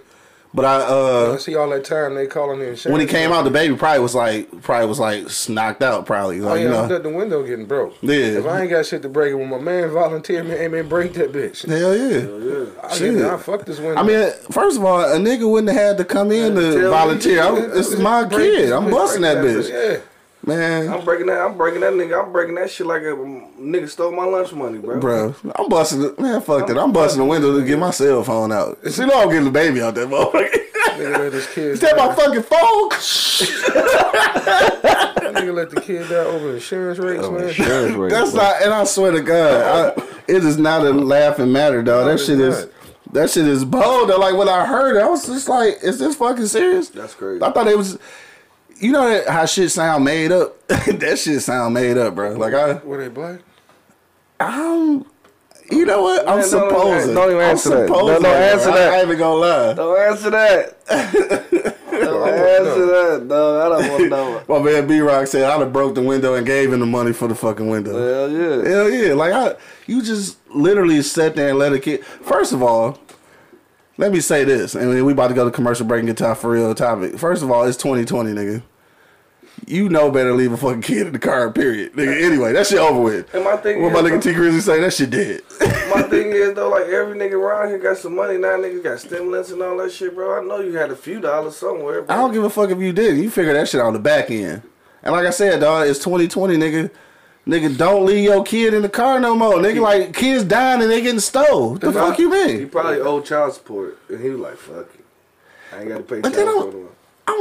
[0.51, 1.33] But I uh.
[1.35, 2.91] I see all that time they calling the insurance.
[2.91, 6.41] When he came out, the baby probably was like, probably was like knocked out, probably.
[6.41, 7.95] Oh Like, yeah, you know, the, the window getting broke.
[8.01, 8.15] Yeah.
[8.15, 10.89] If I ain't got shit to break it, when my man volunteered me, hey man,
[10.89, 11.67] break that bitch.
[11.67, 12.21] hell yeah.
[12.21, 13.17] hell I, Shit.
[13.17, 13.95] get, I fuck this window.
[14.01, 16.77] I mean, first of all, a nigga wouldn't have had to come in tell to
[16.79, 16.87] me.
[16.89, 17.43] volunteer.
[17.43, 18.71] I'm, this is my kid.
[18.71, 19.99] I'm bitch, busting break that bitch, Yeah.
[20.45, 20.89] Man.
[20.89, 21.39] I'm breaking that.
[21.39, 22.23] I'm breaking that nigga.
[22.23, 24.99] I'm breaking that shit like a um, nigga stole my lunch money, bro.
[24.99, 26.19] Bro, I'm busting it.
[26.19, 26.77] Man, fuck that.
[26.77, 28.77] I'm busting the window to get my cell phone out.
[28.87, 30.65] See, no, I'm getting the baby out that motherfucker.
[30.99, 31.65] Nigga let his kid.
[31.65, 32.89] Is that my fucking phone?
[35.33, 38.09] Nigga let the kid die over insurance rates, man.
[38.09, 42.05] That's not, and I swear to God, I, it is not a laughing matter, dog.
[42.05, 42.67] That it's shit is,
[43.13, 44.09] that shit is bold.
[44.09, 46.89] Like when I heard it, I was just like, is this fucking serious?
[46.89, 47.43] That's crazy.
[47.43, 47.97] I thought it was,
[48.79, 50.55] you know that how shit sound made up.
[50.67, 52.33] that shit sound made up, bro.
[52.33, 53.39] Like I, Were they black?
[54.39, 55.05] I'm,
[55.69, 56.21] you know what?
[56.27, 57.13] I'm Man, don't even- supposing.
[57.15, 57.87] don't even I'm answer that.
[57.87, 58.73] supposing, Don't- don't answer bro.
[58.75, 58.89] that.
[58.91, 59.73] I, I ain't even gonna lie.
[59.73, 60.85] Don't answer that.
[60.87, 63.61] don't answer that, dog.
[63.61, 64.43] I don't want to know.
[64.47, 67.11] My man B Rock said I'd have broke the window and gave him the money
[67.13, 67.91] for the fucking window.
[67.91, 68.69] Hell yeah.
[68.69, 69.13] Hell yeah!
[69.13, 69.55] Like I,
[69.87, 72.05] you just literally sat there and let a kid.
[72.05, 72.97] First of all,
[73.99, 76.27] let me say this, and we about to go to commercial break and get to
[76.27, 77.17] our for real topic.
[77.19, 78.63] First of all, it's 2020, nigga.
[79.67, 81.51] You know better leave a fucking kid in the car.
[81.51, 82.23] Period, nigga.
[82.23, 83.33] Anyway, that shit over with.
[83.35, 84.79] And my thing what my nigga T Grizzly say?
[84.79, 85.41] That shit dead.
[85.93, 88.55] My thing is though, like every nigga around here got some money now.
[88.55, 90.41] Niggas got stimulants and all that shit, bro.
[90.41, 92.15] I know you had a few dollars somewhere, bro.
[92.15, 93.17] I don't give a fuck if you did.
[93.17, 94.61] You figure that shit out on the back end.
[95.03, 96.89] And like I said, dog, it's 2020, nigga.
[97.49, 99.55] Nigga, don't leave your kid in the car no more.
[99.55, 101.71] Nigga, like kids dying and they getting stole.
[101.71, 102.59] What the fuck you mean?
[102.59, 105.05] He probably owed child support, and he was like, "Fuck it,
[105.75, 106.89] I ain't got to pay But child support." I'm- no.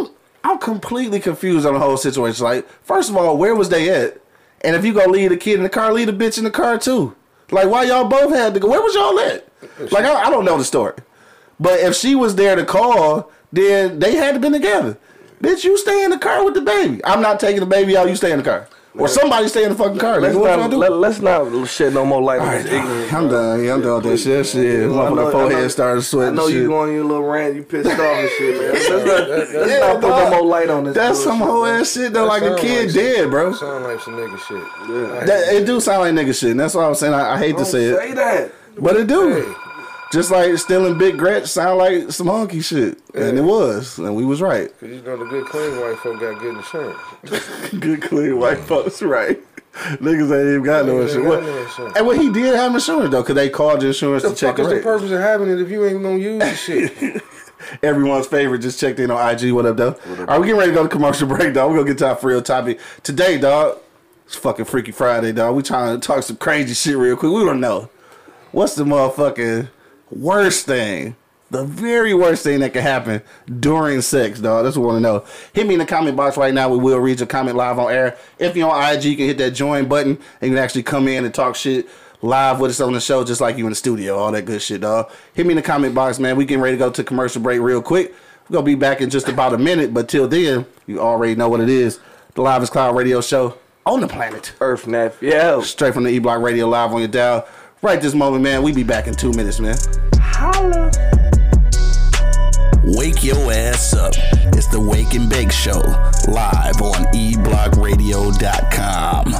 [0.04, 0.08] I'm
[0.44, 2.42] I'm completely confused on the whole situation.
[2.44, 4.18] Like, first of all, where was they at?
[4.62, 6.50] And if you gonna leave the kid in the car, leave the bitch in the
[6.50, 7.14] car too.
[7.50, 8.68] Like, why y'all both had to go?
[8.68, 9.46] Where was y'all at?
[9.92, 10.94] Like, I, I don't know the story.
[11.60, 14.96] But if she was there to call, then they had to been together.
[15.42, 17.00] Bitch, you stay in the car with the baby.
[17.04, 18.08] I'm not taking the baby out.
[18.08, 20.20] You stay in the car, or somebody stay in the fucking car.
[20.20, 23.12] Let's Nigga, what not, let, let's not shed no more light on this ignorant.
[23.12, 23.64] I'm done.
[23.64, 24.46] Yeah, I'm done with that shit.
[24.46, 24.90] Shit.
[24.90, 28.30] I I forehead started I know you going your little rant, you pissed off and
[28.30, 28.72] shit, man.
[28.72, 30.94] Let's not, let's Yeah, not put no more light on this.
[30.94, 32.26] That's some whole ass shit though.
[32.26, 33.52] Like a kid dead, bro.
[33.52, 34.62] Sound like some nigga shit.
[34.88, 35.24] Yeah.
[35.26, 36.50] That, it do sound like nigga shit.
[36.52, 38.52] And that's why I'm saying I, I hate Don't to say it, say that.
[38.78, 39.30] but it do.
[39.42, 39.67] Hey.
[40.10, 44.24] Just like stealing Big Gretch sound like some honky shit, and it was, and we
[44.24, 44.70] was right.
[44.80, 46.98] Cause you know the good clean white folk got good insurance.
[47.78, 49.38] Good clean white folks, right?
[49.74, 51.28] Niggas ain't even got no insurance.
[51.28, 51.96] got no insurance.
[51.96, 54.56] And what he did have insurance though, cause they called the insurance The to check
[54.56, 57.22] the is the purpose of having it if you ain't gonna use the shit?
[57.82, 59.52] Everyone's favorite just checked in on IG.
[59.52, 59.96] What up, though?
[60.08, 61.70] All right, we getting ready to go to commercial break, dog.
[61.70, 63.78] We're gonna get to our real topic today, dog.
[64.24, 65.54] It's fucking Freaky Friday, dog.
[65.54, 67.30] We trying to talk some crazy shit real quick.
[67.30, 67.90] We don't know.
[68.52, 69.68] What's the motherfucking
[70.10, 71.16] worst thing?
[71.50, 73.22] The very worst thing that could happen
[73.58, 74.64] during sex, dog.
[74.64, 75.24] That's what we want to know.
[75.54, 76.68] Hit me in the comment box right now.
[76.68, 78.18] We will read your comment live on air.
[78.38, 81.08] If you're on IG, you can hit that join button and you can actually come
[81.08, 81.88] in and talk shit
[82.20, 84.18] live with us on the show, just like you in the studio.
[84.18, 85.10] All that good shit, dog.
[85.32, 86.36] Hit me in the comment box, man.
[86.36, 88.14] We getting ready to go to commercial break real quick.
[88.48, 91.48] We're gonna be back in just about a minute, but till then, you already know
[91.48, 92.00] what it is.
[92.34, 94.52] The Live is Cloud Radio Show on the planet.
[94.60, 95.30] Earth nephew.
[95.30, 95.60] Yeah.
[95.62, 97.46] Straight from the E Block Radio live on your dial.
[97.80, 98.64] Right this moment, man.
[98.64, 99.76] We be back in two minutes, man.
[100.16, 100.90] Holla.
[102.84, 104.14] Wake your ass up.
[104.56, 105.78] It's the Wake and Bake Show,
[106.26, 109.32] live on eblockradio.com.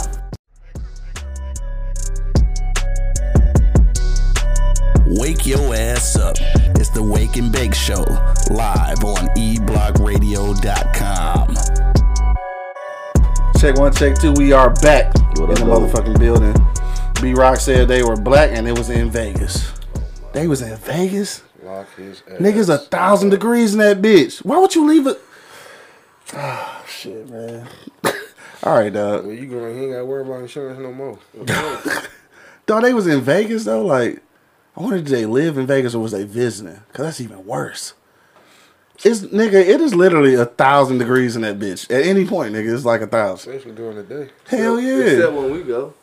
[5.19, 6.37] Wake your ass up.
[6.77, 8.05] It's the Wake and Bake Show,
[8.51, 11.57] live on eblockradio.com.
[13.59, 14.33] Check one, check two.
[14.35, 16.55] We are back What in the motherfucking building.
[17.21, 19.73] B Rock said they were black and it was in Vegas.
[20.33, 21.43] They was in Vegas.
[21.65, 22.39] Lock his ass.
[22.39, 24.45] Niggas a thousand degrees in that bitch.
[24.45, 25.21] Why would you leave it?
[26.35, 27.67] Ah, shit, man.
[28.63, 29.27] All right, dog.
[29.27, 31.19] Well, you gonna he ain't gotta worry about insurance no more.
[32.67, 33.85] Dog, they was in Vegas though.
[33.85, 34.23] Like,
[34.77, 36.81] I wonder did they live in Vegas or was they visiting?
[36.93, 37.95] Cause that's even worse.
[39.05, 41.85] It's nigga, it is literally a thousand degrees in that bitch.
[41.91, 43.55] At any point, nigga, it's like a thousand.
[43.55, 44.31] Especially during the day.
[44.47, 44.99] Hell yeah.
[44.99, 45.95] Except when we go.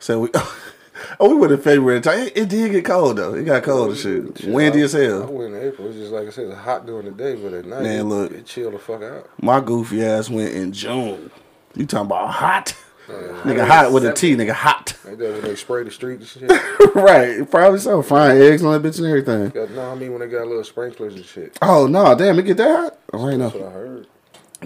[0.00, 0.30] So we,
[1.20, 1.98] oh, we went in February.
[1.98, 3.34] It, it did get cold though.
[3.34, 4.52] It got cold oh, and shit.
[4.52, 5.22] Windy as hell.
[5.22, 5.88] I went in April.
[5.88, 8.04] It's just like I said, it's hot during the day, but at night, Man, it,
[8.04, 8.32] look.
[8.32, 9.30] it chill the fuck out.
[9.40, 11.30] My goofy ass went in June.
[11.76, 12.74] You talking about hot?
[13.08, 14.36] nigga, hot with a T.
[14.36, 14.96] Nigga, hot.
[15.04, 16.50] Like that when they spray the street and shit.
[16.94, 18.02] right, probably so.
[18.02, 19.50] Fine eggs on that bitch and everything.
[19.50, 21.58] got, no, I mean when they got little sprinklers and shit.
[21.62, 22.98] Oh no, damn, it get that hot?
[23.12, 24.06] Oh, I ain't That's what I heard.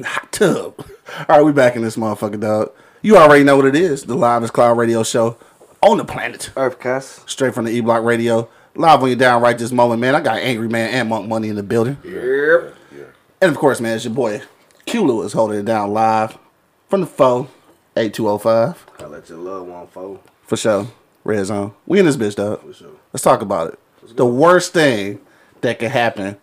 [0.05, 0.75] Hot tub.
[1.29, 2.73] All right, we back in this motherfucker, dog.
[3.05, 4.05] You already know what it is.
[4.05, 5.37] The Live is Cloud Radio Show
[5.83, 6.51] on the planet.
[6.57, 7.29] Earth cast.
[7.29, 8.49] Straight from the E Block Radio.
[8.75, 10.15] Live on you down right this moment, man.
[10.15, 11.99] I got Angry Man and Monk Money in the building.
[12.03, 12.75] Yep.
[12.97, 13.05] Yeah.
[13.43, 14.41] And of course, man, it's your boy
[14.87, 16.39] Q Lewis holding it down live
[16.89, 17.49] from the phone,
[17.95, 18.87] 8205.
[19.01, 20.23] I let your love one fall.
[20.47, 20.87] For sure.
[21.25, 21.75] Red zone.
[21.85, 22.63] We in this bitch, dog.
[22.63, 22.91] For sure.
[23.13, 24.17] Let's talk about it.
[24.17, 25.21] The worst thing
[25.61, 26.39] that could happen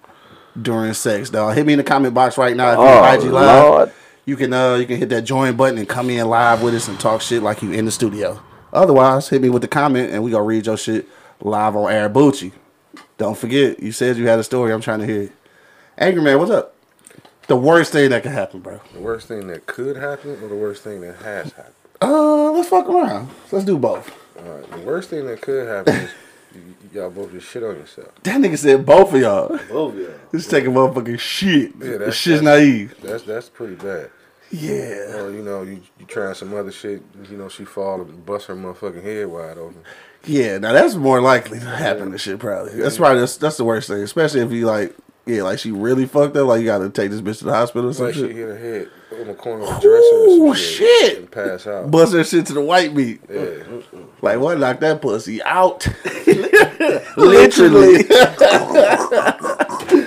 [0.62, 1.56] during sex, dog.
[1.56, 3.63] Hit me in the comment box right now if you're Oh, on IG live.
[3.63, 3.91] Lord.
[4.25, 6.88] You can uh you can hit that join button and come in live with us
[6.88, 8.41] and talk shit like you in the studio.
[8.71, 11.07] Otherwise, hit me with the comment and we gonna read your shit
[11.41, 12.51] live on Air Bucci.
[13.17, 14.73] Don't forget, you said you had a story.
[14.73, 15.31] I'm trying to hear it.
[15.97, 16.75] Angry man, what's up?
[17.47, 18.79] The worst thing that could happen, bro.
[18.93, 21.75] The worst thing that could happen or the worst thing that has happened?
[22.01, 23.29] Uh, let's fuck around.
[23.51, 24.10] Let's do both.
[24.39, 24.71] All right.
[24.71, 26.12] The worst thing that could happen is
[26.93, 28.10] y'all both just shit on yourself.
[28.23, 29.60] That nigga said both of y'all.
[29.71, 30.08] Oh, yeah.
[30.32, 31.71] Just taking motherfucking shit.
[31.80, 32.95] Yeah, Yeah, that's- shit's that's- naive.
[33.04, 34.10] That's that's pretty bad.
[34.51, 35.15] Yeah.
[35.21, 37.01] Or you know, you you trying some other shit.
[37.30, 39.82] You know, she fall and bust her motherfucking head wide open.
[40.25, 42.73] Yeah, now that's more likely to happen to shit probably.
[42.73, 44.01] That's probably that's, that's the worst thing.
[44.04, 44.93] Especially if you like
[45.25, 47.89] yeah, like she really fucked up, like you gotta take this bitch to the hospital
[47.89, 48.32] or some Like she shit.
[48.36, 48.89] hit her head
[49.21, 51.17] on the corner of the dresser Ooh, shit.
[51.19, 51.89] and pass out.
[51.91, 53.21] Bust her shit to the white meat.
[53.32, 53.63] yeah.
[54.21, 55.88] Like what knock that pussy out.
[57.17, 58.06] Literally.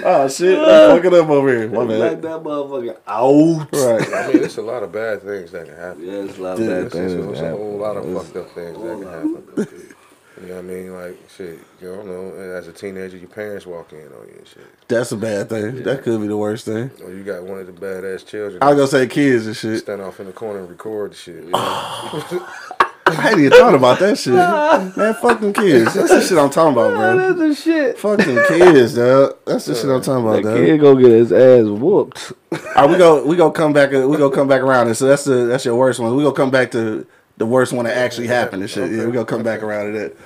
[0.04, 0.58] oh shit.
[0.58, 1.68] Uh, I'm fucking up over here.
[1.68, 1.98] My man.
[2.00, 3.72] Like that motherfucker out.
[3.72, 4.14] Right.
[4.14, 6.04] I mean, it's a lot of bad things that can happen.
[6.04, 7.12] Yeah, it's a lot of Dude, bad things.
[7.12, 9.94] it's, it's a whole lot of fucked up things that can happen.
[10.40, 10.92] You know what I mean?
[10.92, 12.34] Like, shit, you don't know.
[12.34, 14.66] As a teenager, your parents walk in on you and shit.
[14.88, 15.84] That's a bad thing.
[15.84, 16.90] That could be the worst thing.
[17.02, 19.78] Or you got one of the badass children I was gonna say kids and shit.
[19.78, 21.44] stand off in the corner and record the shit.
[23.06, 24.32] I ain't even thought about that shit.
[24.96, 25.92] Man, fuck them kids.
[25.94, 27.16] That's the shit I'm talking about, bro.
[27.34, 27.98] That's the shit.
[27.98, 29.36] Fuck them kids, dog.
[29.44, 30.56] That's the shit I'm talking about, That dog.
[30.56, 32.32] kid gonna get his ass whooped.
[32.52, 35.06] All right, we go we go come back we go come back around and so
[35.06, 36.14] that's the that's your worst one.
[36.16, 38.90] We gonna come back to the worst one that actually happened and shit.
[38.90, 40.16] Yeah, we gonna come back around to that.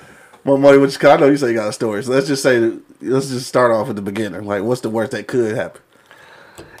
[0.45, 2.01] More money, which cause I know you say you got a story.
[2.03, 4.45] So let's just say that- let's just start off at the beginning.
[4.45, 5.81] Like, what's the worst that could happen?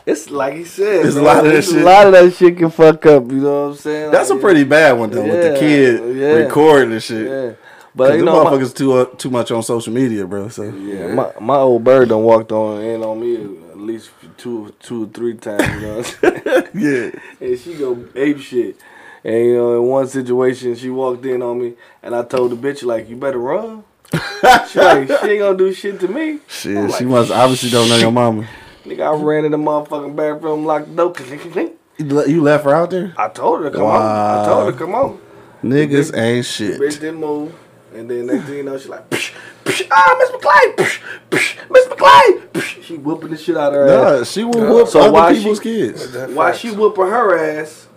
[0.05, 1.05] It's like he said.
[1.05, 1.81] It's a lot of that shit.
[1.81, 3.31] A lot of that shit can fuck up.
[3.31, 4.11] You know what I'm saying?
[4.11, 6.27] That's a Like, pretty bad one though, with the kid yeah.
[6.27, 7.27] recording and shit.
[7.27, 7.53] Yeah.
[7.95, 10.47] But you know, my, motherfuckers too uh, too much on social media, bro.
[10.49, 14.73] So yeah, my my old bird done walked on in on me at least two,
[14.79, 15.67] two, three times.
[15.67, 16.67] You know what I'm saying?
[16.75, 18.77] yeah, and she go ape shit.
[19.23, 22.55] And you know, in one situation, she walked in on me, and I told the
[22.55, 23.83] bitch like, "You better run."
[24.13, 26.77] she like, "She ain't gonna do shit to me." shit.
[26.77, 28.47] I'm she like, must obviously don't know your mama.
[28.85, 32.25] Nigga, I ran in the motherfucking bathroom, locked the door.
[32.27, 33.13] You left her out there.
[33.17, 34.01] I told her to come on.
[34.01, 35.19] I told her to come on.
[35.63, 36.79] Niggas ain't Bitch shit.
[36.79, 37.53] didn't move.
[37.93, 39.33] And then next thing you know, she like, psh,
[39.65, 42.47] psh, ah, Miss McClay, psh, psh, Miss McClay.
[42.53, 42.83] Psh.
[42.83, 44.19] She whooping the shit out of her ass.
[44.19, 46.11] Nah, she will whoop So other why she- people's kids.
[46.11, 47.87] That While she whooping her ass,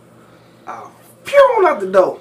[0.66, 0.88] I
[1.24, 2.20] pew out the door.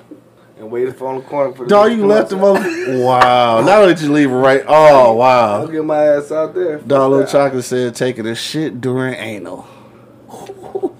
[0.61, 2.65] And waited for on the corner for the Dog, you left him outside.
[2.67, 3.03] over.
[3.03, 3.61] Wow.
[3.61, 4.63] Not only did you leave her right.
[4.67, 5.53] Oh, wow!
[5.55, 5.65] I'll wow.
[5.65, 6.77] get my ass out there.
[6.79, 9.67] Dog, little chocolate said taking a shit during anal.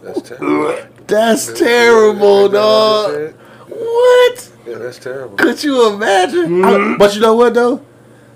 [0.02, 0.78] That's terrible.
[1.08, 3.12] That's terrible, Is what dog.
[3.14, 3.28] they?
[3.76, 4.52] What?
[4.66, 5.36] Yeah, that's terrible.
[5.36, 6.64] Could you imagine?
[6.64, 7.86] I- but you know what though?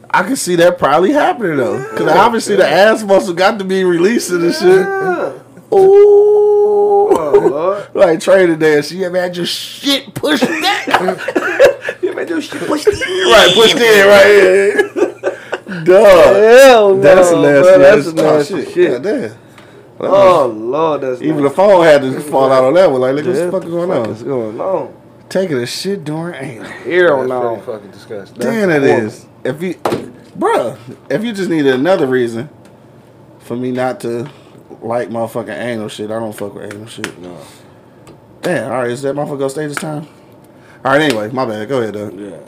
[0.09, 3.83] I can see that probably happening though, because obviously the ass muscle got to be
[3.85, 4.85] releasing and shit.
[4.85, 6.34] Ooh, Oh,
[7.39, 7.87] Lord.
[7.93, 8.81] like training there.
[8.83, 11.19] She had your shit pushed down.
[12.01, 13.31] You made your shit push through.
[13.31, 14.75] right, pushed in right here.
[15.83, 17.61] Dog, Hell no, that's a nasty.
[17.61, 17.79] bro.
[17.79, 18.73] That's ass- a nasty oh, shit.
[18.73, 18.91] shit.
[19.03, 19.37] Goddamn.
[19.99, 23.01] Oh Lord, that's Even the phone had to fall out on that one.
[23.01, 24.07] Like, look, what's the fuck going What's on?
[24.09, 24.95] What's going on?
[25.29, 26.65] Taking a shit during anal.
[26.65, 27.61] Hell That's no.
[27.65, 28.37] fucking disgusting.
[28.39, 29.25] Damn, it is.
[29.43, 29.73] If you,
[30.37, 30.77] bruh,
[31.09, 32.49] if you just needed another reason
[33.39, 34.29] for me not to
[34.85, 37.17] like motherfucking anal shit, I don't fuck with anal shit.
[37.19, 37.37] No.
[38.41, 40.07] Damn, all right, is that motherfucker gonna stay this time?
[40.83, 41.67] All right, anyway, my bad.
[41.67, 42.09] Go ahead, though.
[42.11, 42.41] Yeah.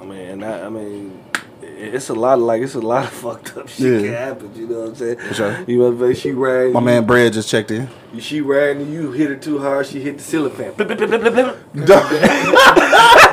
[0.00, 1.22] I mean, and I, I mean,
[1.62, 4.08] it's a lot of like it's a lot of fucked up shit Yeah.
[4.08, 4.54] can happen.
[4.54, 5.18] You know what I'm saying?
[5.18, 5.64] For sure.
[5.66, 6.72] You know, if she ran.
[6.72, 7.88] My you, man Brad just checked in.
[8.18, 9.86] She ran and you hit her too hard.
[9.86, 10.74] She hit the ceiling fan.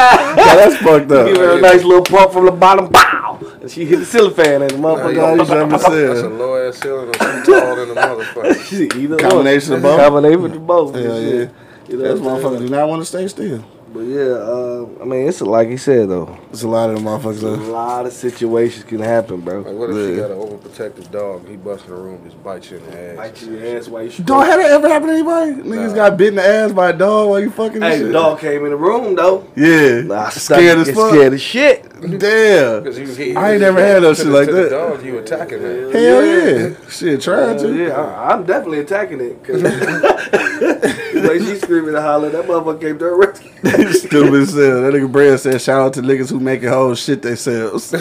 [0.00, 1.26] Yeah, that's fucked up.
[1.26, 2.88] Give her a nice little pump from the bottom.
[2.90, 3.38] Pow!
[3.60, 5.12] And she hit the ceiling fan and the motherfucker.
[5.14, 5.84] you- you never That's
[6.22, 8.96] a low ass ceiling or some tall than a motherfucker.
[8.96, 9.76] Either Combination one.
[9.78, 10.00] of both?
[10.00, 10.94] Combination of both.
[10.94, 11.48] Hell yeah.
[11.88, 13.64] You know Those what motherfuckers do not want to stay still.
[13.92, 16.38] But yeah, uh, I mean, it's like he said though.
[16.52, 17.42] It's a lot of them motherfuckers.
[17.42, 19.62] A lot of situations can happen, Like, bro.
[19.72, 20.16] what if she Yeah.
[20.28, 21.48] got an overprotective dog?
[21.48, 23.16] He busts in the room, just bites you in the ass.
[23.16, 25.52] Bite your ass while you Dog, had that ever happen to anybody?
[25.68, 28.38] Niggas got bit in the ass by a dog while you fucking Hey, the dog
[28.38, 29.44] came in the room though.
[29.56, 30.02] Yeah.
[30.02, 31.10] Nah, scared as fuck.
[31.10, 31.82] Scared as shit.
[32.00, 32.84] Damn.
[32.84, 34.52] 'Cause he- he- I ain't he- never had no shit like that.
[34.52, 35.90] The dog, you attacking him.
[35.90, 36.68] Hell yeah.
[36.88, 37.74] Shit, trying Uh, to.
[37.74, 39.42] yeah, I, I'm definitely attacking it.
[39.44, 43.50] Cause the she screaming and hollering, that motherfucker came to her rescue.
[43.92, 44.82] Stupid as hell.
[44.82, 47.92] That nigga Brad said, shout out to niggas who make making whole shit they themselves.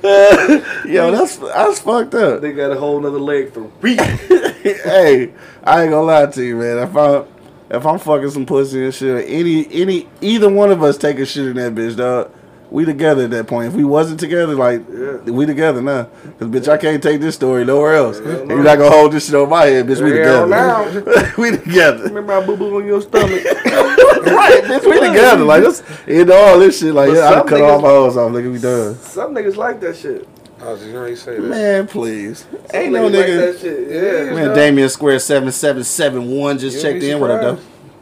[0.90, 2.40] Yo, that's that's fucked up.
[2.40, 4.00] They got a whole nother leg for reach.
[4.00, 6.78] hey, I ain't gonna lie to you, man.
[6.78, 7.24] If I
[7.70, 11.26] if I'm fucking some pussy and shit, any any either one of us take a
[11.26, 12.32] shit in that bitch, dog.
[12.70, 13.68] We together at that point.
[13.68, 15.32] If we wasn't together, like Yeah.
[15.32, 16.04] we together now.
[16.38, 18.18] Cause bitch, I can't take this story nowhere else.
[18.20, 18.54] Hell And no.
[18.54, 20.00] You're not gonna hold this shit on my head, bitch.
[20.00, 21.32] We Hell together.
[21.38, 22.04] we together.
[22.04, 23.44] Remember I boo boo on your stomach?
[23.44, 24.84] right, bitch.
[24.84, 25.44] We together.
[25.44, 26.94] Like this, you know all this shit.
[26.94, 28.30] Like But yeah, I some cut all my hoes off.
[28.30, 28.94] Look at me done.
[28.96, 30.28] Some niggas like that shit.
[30.60, 31.42] I was just gonna say that.
[31.42, 32.40] Man, please.
[32.50, 33.90] Some Ain't no niggas like that shit.
[33.90, 34.34] Yeah.
[34.34, 37.18] Man, Damien Square seven seven seven one just You'll checked in.
[37.18, 37.58] What up, though?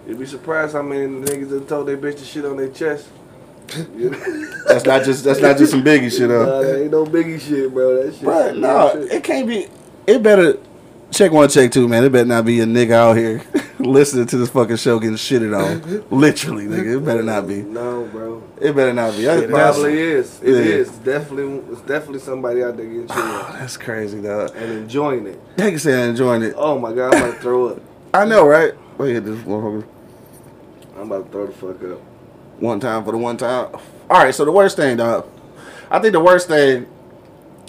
[0.06, 3.06] You'd be surprised how many niggas that told their bitch to shit on their chest.
[3.68, 6.62] That's not just that's not just some biggie shit, Nah, though.
[6.62, 8.02] that ain't no biggie shit, bro.
[8.02, 8.56] That shit.
[8.56, 9.12] No, shit.
[9.12, 9.68] it can't be.
[10.06, 10.58] It better
[11.10, 12.04] check one, check two, man.
[12.04, 13.42] It better not be a nigga out here
[13.78, 16.04] listening to this fucking show getting shitted on.
[16.10, 16.96] Literally, nigga.
[16.96, 17.62] It better not be.
[17.62, 18.42] No, bro.
[18.60, 19.24] It better not be.
[19.24, 20.40] That- It that's, probably is.
[20.42, 20.60] It Yeah.
[20.76, 21.58] is definitely.
[21.72, 24.52] It's definitely somebody out there getting shit on that's crazy, dog.
[24.56, 25.56] and enjoying it.
[25.56, 26.54] They can say I'm enjoying it.
[26.56, 27.82] Oh my god, I'm about to throw up.
[28.14, 28.72] I know, right?
[28.96, 29.84] Wait, this motherfucker.
[30.96, 32.00] I'm about to throw the fuck up.
[32.60, 33.68] One time for the one time.
[34.10, 35.28] All right, so the worst thing, dog.
[35.90, 36.86] I think the worst thing.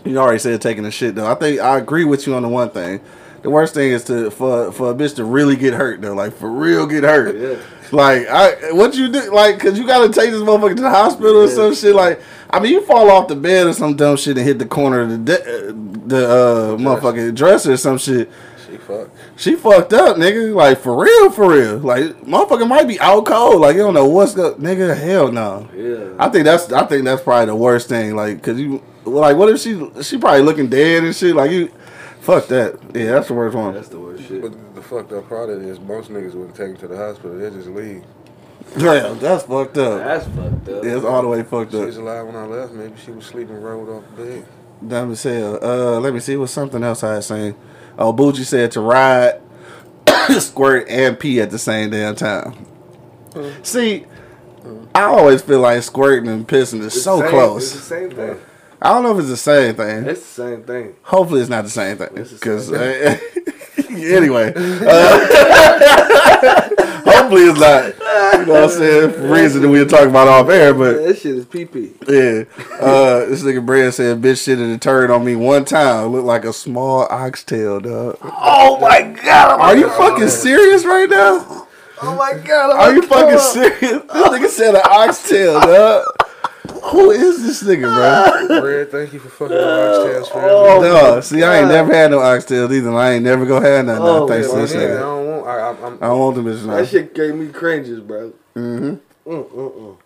[0.05, 1.29] You already said taking a shit, though.
[1.29, 3.01] I think I agree with you on the one thing.
[3.41, 6.13] The worst thing is to for for a bitch to really get hurt, though.
[6.13, 7.35] Like for real, get hurt.
[7.35, 7.63] Yeah.
[7.91, 9.33] Like I, what you do?
[9.33, 11.95] Like, cause you gotta take this motherfucker to the hospital or some shit.
[11.95, 14.65] Like, I mean, you fall off the bed or some dumb shit and hit the
[14.65, 15.73] corner of the de- uh,
[16.05, 18.29] the uh, motherfucking dresser or some shit.
[18.69, 19.17] She fucked.
[19.37, 20.53] She fucked up, nigga.
[20.53, 21.77] Like for real, for real.
[21.77, 23.61] Like motherfucker might be out cold.
[23.61, 24.95] Like you don't know what's go, nigga.
[24.97, 25.67] Hell no.
[25.75, 26.15] Yeah.
[26.23, 28.15] I think that's I think that's probably the worst thing.
[28.15, 31.35] Like, cause you like, what if she she probably looking dead and shit?
[31.35, 31.71] Like you,
[32.21, 32.77] fuck that.
[32.93, 33.73] Yeah, that's the worst one.
[33.73, 34.41] That's the worst shit.
[34.41, 36.97] But the fucked up part of it is most niggas wouldn't take him to the
[36.97, 37.37] hospital.
[37.37, 38.03] They just leave.
[38.77, 39.99] Yeah, that's fucked up.
[39.99, 40.83] That's fucked up.
[40.83, 41.85] Yeah, it's all the way fucked She up.
[41.87, 42.73] was alive when I left.
[42.73, 44.45] Maybe she was sleeping rolled off the bed.
[44.87, 45.57] Dumb as hell.
[45.61, 46.37] Uh, let me see.
[46.37, 47.55] What's something else I had saying?
[47.99, 49.41] Oh, Bougie said to ride,
[50.39, 52.65] squirt, and pee at the same damn time.
[53.31, 53.65] Mm.
[53.65, 54.05] See,
[54.95, 57.63] I always feel like squirting and pissing is It's so same- close.
[57.75, 58.37] It's the same thing.
[58.81, 60.05] I don't know if it's the same thing.
[60.05, 60.95] It's the same thing.
[61.03, 62.09] Hopefully, it's not the same thing.
[62.15, 62.69] It's the Because
[64.15, 64.59] anyway, uh,
[67.05, 67.93] hopefully it's not.
[68.39, 69.11] You know what I'm saying?
[69.13, 71.91] For reason that we were talking about off air, but that shit is pee pee.
[72.07, 72.43] yeah.
[72.79, 76.07] Uh, this nigga Brad said, "Bitch shit and turd on me one time.
[76.07, 79.59] Looked like a small oxtail, dog." Oh my god!
[79.59, 81.67] Are you fucking serious right now?
[82.01, 82.77] Oh my god!
[82.77, 83.79] Are you fucking serious?
[83.81, 86.05] This nigga said an oxtail, dog.
[86.85, 88.61] Who is this nigga, bro?
[88.63, 92.11] Red, thank you for fucking the oxtails for Oh, No, see, I ain't never had
[92.11, 92.91] no oxtails either.
[92.91, 93.97] I ain't never gonna have none.
[94.01, 95.47] Oh, thanks to yeah, this I don't want.
[95.47, 96.65] I, I, I'm, I don't want them bitches.
[96.67, 98.33] That shit gave me cringes, bro.
[98.55, 99.29] Mm-hmm.
[99.31, 99.97] Mm, mm, mm.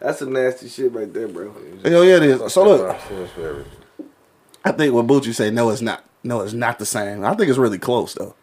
[0.00, 1.54] That's some nasty shit right there, bro.
[1.84, 2.52] Hell yeah, it is.
[2.52, 3.72] So look, Feels for everything.
[4.64, 6.04] I think what Bucci say, no, it's not.
[6.24, 7.24] No, it's not the same.
[7.24, 8.34] I think it's really close though.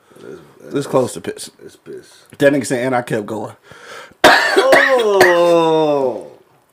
[0.72, 1.50] It's close to piss.
[1.64, 2.26] It's piss.
[2.38, 3.56] That nigga saying, and I kept going.
[5.02, 6.29] Oh,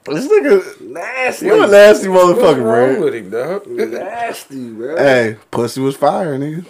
[0.07, 1.47] This nigga, nasty.
[1.47, 3.05] you a nasty motherfucker, What's wrong bro.
[3.05, 3.67] with him, dog?
[3.67, 4.97] nasty, bro.
[4.97, 6.65] Hey, pussy was fire, nigga.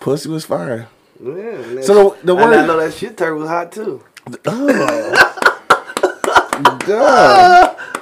[0.00, 0.88] Pussy was fire.
[1.22, 4.02] Yeah, So the, the and I know that shit turd was hot too.
[4.30, 4.40] dog,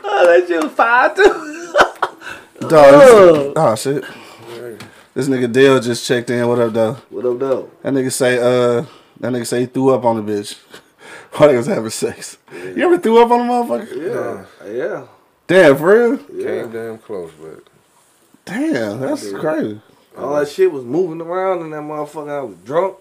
[0.08, 1.74] Oh, that shit was fire too.
[2.68, 3.52] dog.
[3.56, 4.04] Oh shit.
[5.14, 6.46] This nigga Dale just checked in.
[6.46, 6.92] What up, though?
[7.10, 7.70] What up, though?
[7.82, 8.82] That nigga say, uh,
[9.20, 10.58] that nigga say he threw up on the bitch.
[11.36, 12.38] While they was having sex.
[12.52, 14.46] You ever threw up on a motherfucker?
[14.64, 15.06] Yeah, yeah.
[15.46, 16.18] Damn, for real?
[16.18, 17.62] Came damn close, but
[18.46, 19.80] Damn, that's crazy.
[20.16, 22.30] All that shit was moving around and that motherfucker.
[22.30, 22.96] I was drunk.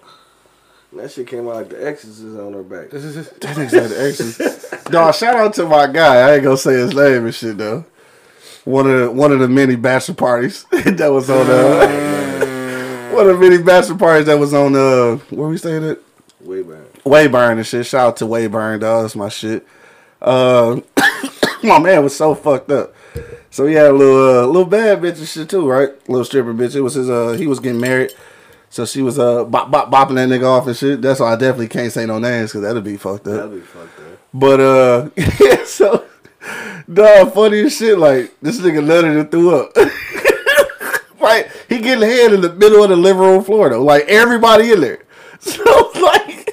[0.91, 2.89] And that shit came out like the exorcist on her back.
[2.91, 4.83] That nigga said the exes.
[4.85, 6.29] Dog, shout out to my guy.
[6.29, 7.85] I ain't gonna say his name and shit though.
[8.65, 13.39] One of the one of the many bachelor parties that was on uh one of
[13.39, 15.99] the many bachelor parties that was on uh where we staying at?
[16.41, 16.84] Way back.
[17.05, 17.85] Wayburn and shit.
[17.85, 19.03] Shout out to Wayburn, dog.
[19.03, 19.65] That's my shit.
[20.21, 20.81] Uh,
[21.63, 22.93] my man was so fucked up.
[23.51, 25.89] So he had a little uh, little bad bitch and shit too, right?
[26.09, 26.75] Little stripper bitch.
[26.75, 28.13] It was his uh he was getting married.
[28.69, 31.01] So she was uh bop, bop, bopping that nigga off and shit.
[31.01, 33.35] That's why I definitely can't say no names because that'd be fucked up.
[33.35, 34.19] That'd be fucked up.
[34.33, 36.05] But uh, yeah, so
[36.91, 37.97] dog, funny shit.
[37.97, 39.75] Like this nigga nutted and threw up.
[41.21, 41.49] right?
[41.69, 43.83] he getting head in the middle of the living room floor though.
[43.83, 44.99] Like everybody in there.
[45.39, 46.44] So like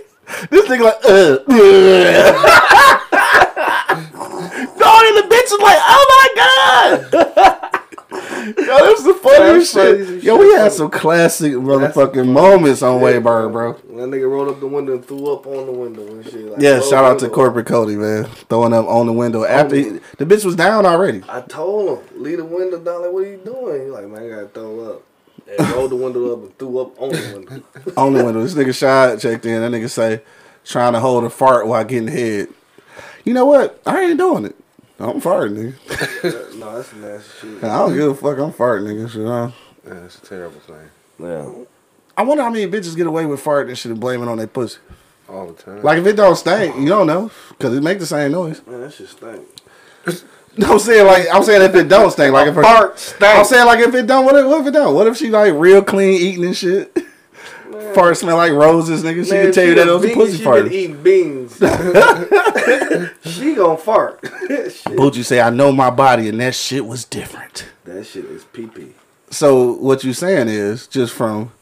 [0.50, 1.38] this nigga like uh.
[4.78, 7.68] dog, and the bitch is like, oh my god.
[8.12, 8.18] Yo,
[8.54, 10.24] that was the funniest funny shit.
[10.24, 13.74] Yo, we had some classic motherfucking moments on shit, Wayburn, bro.
[13.74, 16.46] That nigga rolled up the window and threw up on the window and shit.
[16.46, 17.28] Like, Yeah, shout out to.
[17.28, 18.24] Corporate Cody, man.
[18.24, 19.44] Throwing up on the window.
[19.44, 19.84] After he,
[20.18, 21.22] the bitch was down already.
[21.28, 23.02] I told him, leave the window down.
[23.02, 23.84] Like, what are you doing?
[23.84, 25.02] He like, man, I gotta throw up.
[25.46, 27.62] And rolled the window up and threw up on the window.
[27.96, 28.42] On the window.
[28.42, 29.60] This nigga shot checked in.
[29.60, 30.22] That nigga say,
[30.64, 32.48] trying to hold a fart while getting head.
[33.24, 33.80] You know what?
[33.86, 34.56] I ain't doing it.
[34.98, 36.58] I'm farting, nigga.
[36.58, 37.64] no, that's nasty shit.
[37.64, 38.38] I don't give a fuck.
[38.38, 39.10] I'm farting, nigga.
[39.10, 39.50] Shit, huh?
[39.86, 40.90] yeah, it's a terrible thing.
[41.18, 41.64] Yeah.
[42.16, 44.38] I wonder how many bitches get away with farting and shit and blame it on
[44.38, 44.78] their pussy.
[45.28, 45.82] All the time.
[45.82, 48.64] Like if it don't stink, you don't know, cause it make the same noise.
[48.66, 49.46] Man, that shit stink.
[50.56, 53.38] No, I'm saying like I'm saying if it don't stink, like if her, Fart stank.
[53.38, 54.94] I'm saying like if it don't, what if, what if it don't?
[54.94, 56.96] What if she like real clean eating and shit?
[57.94, 59.24] Fart smell like roses, nigga.
[59.24, 60.64] She can tell you that was a bean- pussy she fart.
[60.64, 61.52] been eating beans.
[63.24, 64.22] she gonna fart.
[64.22, 67.66] Boochie say, I know my body, and that shit was different.
[67.84, 68.92] That shit is pee pee.
[69.30, 71.52] So what you saying is just from,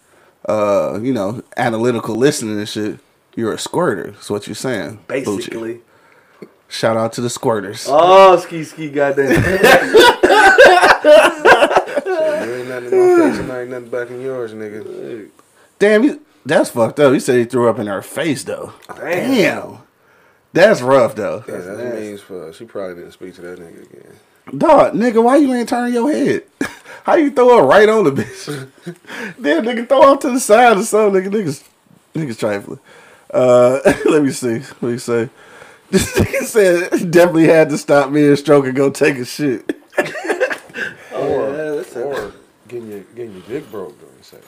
[0.49, 2.99] uh, you know, analytical listening and shit.
[3.37, 4.11] You're a squirter.
[4.11, 4.99] That's what you're saying.
[5.07, 5.81] Basically.
[6.71, 7.87] Shout out to the squirters.
[7.91, 9.31] Oh, ski ski, goddamn.
[12.41, 15.29] You ain't nothing in my face and I ain't nothing back in yours, nigga.
[15.79, 17.13] Damn, you, that's fucked up.
[17.13, 18.73] He said he threw up in her face though.
[18.89, 19.35] Damn.
[19.35, 19.79] Damn.
[20.53, 21.45] That's rough though.
[21.49, 22.01] Yeah, that nasty.
[22.01, 24.13] means for she probably didn't speak to that nigga again.
[24.57, 26.45] Dog, nigga, why you ain't turning your head?
[27.05, 28.47] How you throw it right on the bitch?
[29.39, 31.23] then nigga throw off to the side or something.
[31.23, 31.65] Nigga, niggas,
[32.15, 32.81] niggas trifling.
[33.33, 34.59] Uh, let me see.
[34.81, 35.29] What you say?
[35.91, 39.77] This nigga said definitely had to stop me and stroke and go take a shit.
[41.13, 42.33] Or, yeah, or
[42.67, 44.47] getting your getting your dick broke during sex.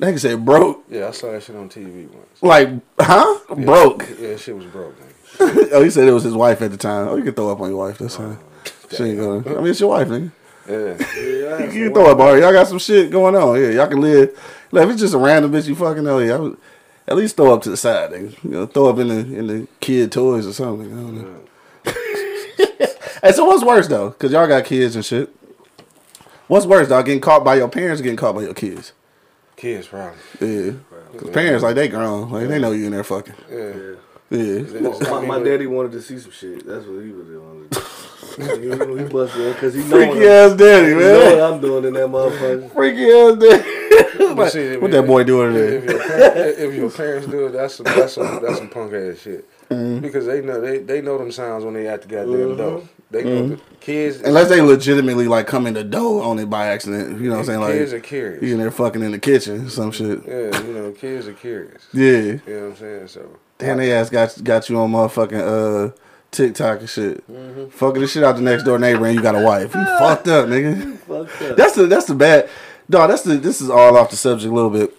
[0.00, 0.84] Nigga said broke.
[0.88, 2.42] Yeah, I saw that shit on TV once.
[2.42, 3.54] Like, huh?
[3.54, 4.08] Broke.
[4.18, 5.68] Yeah, shit was broke, nigga.
[5.72, 7.08] oh, he said it was his wife at the time.
[7.08, 7.98] Oh, you can throw up on your wife.
[7.98, 8.38] That's oh, fine.
[8.96, 9.58] She ain't gonna.
[9.58, 10.30] I mean, it's your wife, nigga.
[10.68, 11.06] Yeah.
[11.50, 12.40] Yeah, You can throw up on her.
[12.40, 13.60] Y'all got some shit going on.
[13.60, 14.38] Yeah, y'all can live.
[14.70, 16.58] Like, if it's just a random bitch you fucking know, yeah, I would
[17.10, 18.44] at least throw up to the side, nigga.
[18.44, 20.86] You know, throw up in the in the kid toys or something.
[20.86, 21.40] I don't know.
[23.22, 24.12] hey, so what's worse though?
[24.12, 25.34] Cause y'all got kids and shit.
[26.46, 27.06] What's worse, dog?
[27.06, 28.92] Getting caught by your parents or getting caught by your kids?
[29.56, 30.18] Kids probably.
[30.40, 30.72] Yeah.
[31.18, 33.34] Cause parents like they grown, like they know you in there fucking.
[33.50, 33.94] Yeah.
[34.30, 34.62] Yeah.
[35.10, 36.64] My, my daddy wanted to see some shit.
[36.64, 37.68] That's what he was doing.
[38.36, 40.96] he, he busted in because he know Freaky what, I'm, ass daddy, man.
[40.96, 41.38] he know man.
[41.38, 42.72] what I'm doing in that motherfucker.
[42.72, 43.79] Freaky ass daddy.
[44.36, 45.92] But see, what that boy doing If there?
[45.92, 49.18] your, par- if your parents do it, that's some, that's some, that's some punk ass
[49.20, 49.48] shit.
[49.68, 50.00] Mm-hmm.
[50.00, 52.82] Because they know they, they know them sounds when they at the goddamn door.
[53.10, 54.16] They know the kids.
[54.18, 54.26] Mm-hmm.
[54.26, 57.20] Unless they legitimately like come in the door on it by accident.
[57.20, 57.60] You know what I'm saying?
[57.60, 58.42] Like kids are curious.
[58.42, 60.20] you in there fucking in the kitchen, some shit.
[60.26, 61.86] Yeah, you know, kids are curious.
[61.92, 62.02] Yeah.
[62.04, 63.08] You know what I'm saying?
[63.08, 65.92] So Damn, they ass got got you on motherfucking uh
[66.30, 67.30] TikTok and shit.
[67.30, 67.68] Mm-hmm.
[67.70, 69.74] Fucking the shit out the next door neighbor and you got a wife.
[69.74, 70.96] You fucked up, nigga.
[70.98, 71.56] Fucked up.
[71.56, 72.48] That's the that's the bad
[72.90, 73.10] dog.
[73.10, 74.92] That's the this is all off the subject a little bit.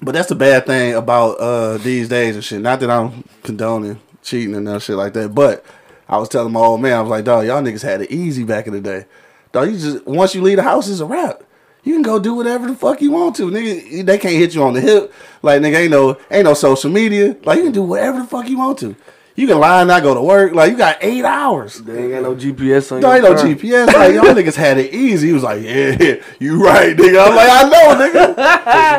[0.00, 2.60] But that's the bad thing about uh these days and shit.
[2.60, 5.64] Not that I'm condoning cheating and that shit like that, but
[6.08, 8.44] I was telling my old man, I was like, dog, y'all niggas had it easy
[8.44, 9.06] back in the day.
[9.52, 11.42] Dog, you just once you leave the house, it's a wrap.
[11.82, 14.04] You can go do whatever the fuck you want to, nigga.
[14.04, 15.12] They can't hit you on the hip,
[15.42, 15.76] like nigga.
[15.76, 17.36] Ain't no, ain't no social media.
[17.44, 18.96] Like you can do whatever the fuck you want to.
[19.36, 20.54] You can lie and not go to work.
[20.54, 21.78] Like you got eight hours.
[21.82, 23.54] They ain't got no GPS on No, your ain't no.
[23.54, 23.86] GPS.
[23.86, 25.26] Like y'all niggas had it easy.
[25.28, 27.26] He was like, yeah, you right, nigga.
[27.26, 28.04] I'm like, I know,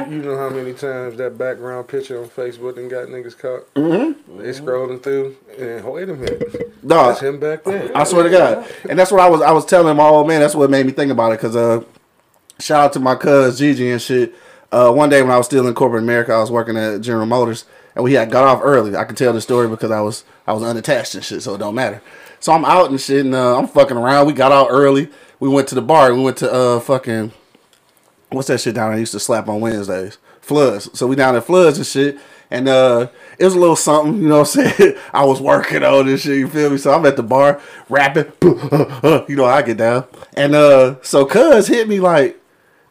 [0.06, 0.08] nigga.
[0.12, 3.74] You know how many times that background picture on Facebook done got niggas caught?
[3.74, 4.38] Mm-hmm.
[4.38, 7.92] They scrolling through and wait a minute, Dog, that's him back there.
[7.98, 8.68] I swear to God.
[8.90, 10.40] And that's what I was I was telling my old man.
[10.40, 11.40] That's what made me think about it.
[11.40, 11.84] Cause uh,
[12.60, 14.36] shout out to my cuz Gigi and shit.
[14.72, 17.26] Uh, one day when I was still in corporate America, I was working at General
[17.26, 17.66] Motors,
[17.98, 18.96] and we had got off early.
[18.96, 21.58] I can tell the story because I was I was unattached and shit, so it
[21.58, 22.00] don't matter.
[22.40, 24.28] So I'm out and shit, and uh, I'm fucking around.
[24.28, 25.10] We got out early.
[25.40, 26.14] We went to the bar.
[26.14, 27.34] We went to uh fucking
[28.30, 30.20] what's that shit down I used to slap on Wednesdays?
[30.42, 30.92] Floods.
[30.98, 32.20] So we down at Floods and shit.
[32.52, 33.08] And uh
[33.40, 34.96] it was a little something, you know what I'm saying?
[35.14, 36.78] I was working on this shit, you feel me?
[36.78, 40.06] So I'm at the bar rapping, you know, I get down.
[40.36, 42.40] And uh so cuz hit me like,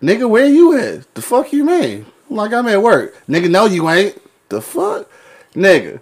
[0.03, 1.15] nigga, where you at?
[1.15, 2.07] The fuck you mean?
[2.29, 3.15] I'm like, I'm at work.
[3.29, 4.21] Nigga, no, you ain't.
[4.49, 5.11] The fuck?
[5.55, 6.01] Nigga.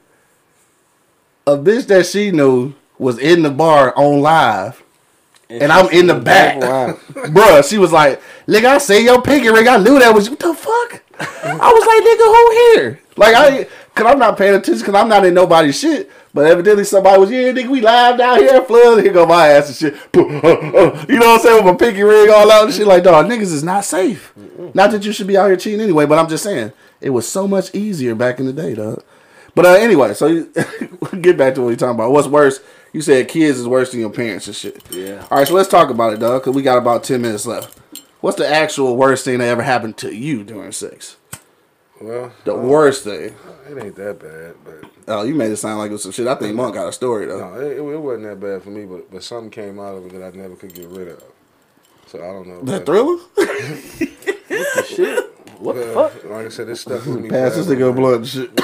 [1.47, 4.83] A bitch that she knew was in the bar on live.
[5.49, 6.59] And I'm in the back.
[7.13, 9.69] Bruh, she was like, nigga, I see your pinky ring.
[9.69, 10.33] I knew that was you.
[10.33, 11.03] What the fuck?
[11.21, 13.01] I was like, nigga, who here?
[13.17, 13.65] Like, I,
[13.95, 16.11] cause I'm not paying attention, cause I'm not in nobody's shit.
[16.33, 19.05] But evidently somebody was, yeah, nigga, we live down here at Flood.
[19.05, 20.17] Here go my ass and shit.
[20.17, 21.65] Uh, uh, you know what I'm saying?
[21.65, 22.89] With my pinky ring all out and shit.
[22.89, 24.33] Like, dog, niggas is not safe.
[24.75, 27.29] Not that you should be out here cheating anyway, but I'm just saying, it was
[27.29, 29.03] so much easier back in the day, dog.
[29.55, 30.53] But uh, anyway, so you,
[31.21, 32.11] get back to what you're talking about.
[32.13, 32.61] What's worse?
[32.93, 34.83] You said kids is worse than your parents and shit.
[34.91, 35.27] Yeah.
[35.31, 37.79] All right, so let's talk about it, dog, because we got about 10 minutes left.
[38.21, 41.17] What's the actual worst thing that ever happened to you during sex?
[42.01, 43.35] Well, The worst thing.
[43.71, 46.27] it ain't that bad, but Oh, you made it sound like it was some shit.
[46.27, 47.39] I think Monk got a story, though.
[47.51, 48.87] no, it, it wasn't that bad for me.
[48.87, 51.23] But but something came out of it that I never could get rid of.
[52.07, 52.63] So I don't know.
[52.63, 53.19] That that- thriller?
[54.87, 55.31] Shit.
[55.65, 56.25] What the fuck?
[56.25, 57.29] Like I said, this stuff with me.
[57.29, 57.93] Pass this forever.
[57.93, 58.57] nigga blood and shit.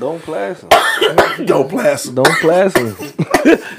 [0.00, 1.46] Don't class him.
[1.46, 2.14] Don't blast him.
[2.16, 2.96] Don't class him.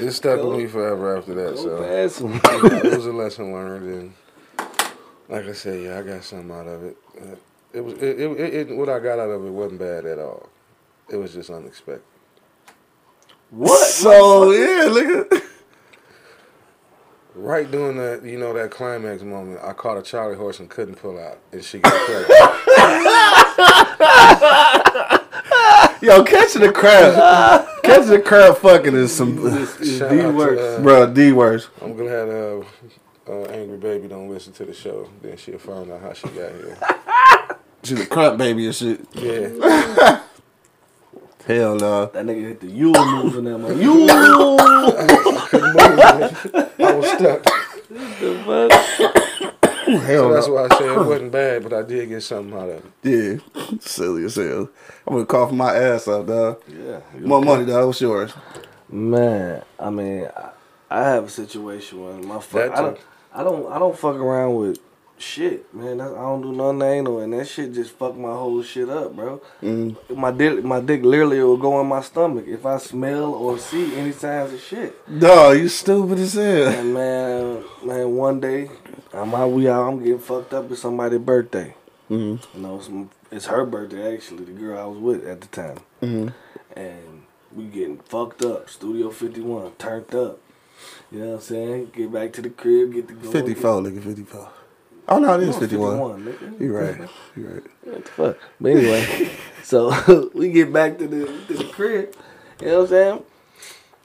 [0.00, 1.56] It stuck with me forever after that.
[1.56, 2.40] Don't So pass him.
[2.44, 4.14] it was a lesson learned, and
[5.28, 6.96] like I said, yeah, I got something out of it.
[7.20, 7.36] Uh,
[7.72, 10.18] It was it, it, it, it what I got out of it wasn't bad at
[10.18, 10.48] all.
[11.10, 12.02] It was just unexpected.
[13.50, 13.88] What?
[13.88, 15.42] So, yeah, nigga.
[17.38, 20.96] Right during that, you know, that climax moment, I caught a Charlie horse and couldn't
[20.96, 22.28] pull out, and she got pregnant.
[26.02, 27.14] Yo, catching the crab.
[27.84, 29.36] catching the crab fucking is some.
[29.36, 31.68] The out to, uh, Bro, D worst.
[31.80, 32.64] I'm glad uh,
[33.28, 35.08] uh, Angry Baby don't listen to the show.
[35.22, 36.76] Then she'll find out how she got here.
[37.84, 39.00] She's a crap baby and shit.
[39.14, 40.22] Yeah,
[41.48, 42.06] Hell no.
[42.06, 43.74] That nigga hit the Yule move in that mother.
[43.74, 44.58] Yule!
[45.48, 46.74] couldn't move.
[46.78, 47.42] I was stuck.
[49.88, 50.52] Hell So that's no.
[50.54, 52.84] why I said it wasn't bad, but I did get something out of it.
[53.02, 53.78] Yeah.
[53.80, 54.68] Silly as hell.
[55.06, 56.60] I'm gonna cough my ass out, dog.
[56.68, 57.00] Yeah.
[57.18, 57.86] More money, dog.
[57.86, 58.32] What's yours?
[58.90, 60.50] Man, I mean, I,
[60.90, 63.00] I have a situation where my fuck, That I don't.
[63.34, 64.78] I don't, I don't fuck around with
[65.20, 66.00] shit, man.
[66.00, 69.40] I don't do nothing anal, and that shit just fuck my whole shit up, bro.
[69.62, 69.96] Mm.
[70.16, 73.94] My dick, my dick literally will go in my stomach if I smell or see
[73.96, 74.94] any signs of shit.
[75.18, 76.68] Dog, you stupid as hell.
[76.68, 78.70] And man, man, one day
[79.12, 81.74] I'm out, we out, I'm getting fucked up at somebody's birthday.
[82.10, 82.42] Mhm.
[82.54, 82.90] You know, it's,
[83.30, 85.78] it's her birthday actually, the girl I was with at the time.
[86.02, 86.32] Mhm.
[86.76, 87.22] And
[87.54, 88.68] we getting fucked up.
[88.70, 90.38] Studio 51, turned up.
[91.10, 91.90] You know what I'm saying?
[91.94, 93.30] Get back to the crib, get the go.
[93.30, 94.48] 54, nigga, 54.
[95.10, 96.22] Oh, no, it is No, 51.
[96.22, 96.60] 51, nigga.
[96.60, 97.10] You right.
[97.36, 97.62] You right.
[97.84, 98.36] What the fuck?
[98.60, 99.30] But anyway,
[99.62, 102.14] so we get back to the to the crib.
[102.60, 103.22] You know what I'm saying?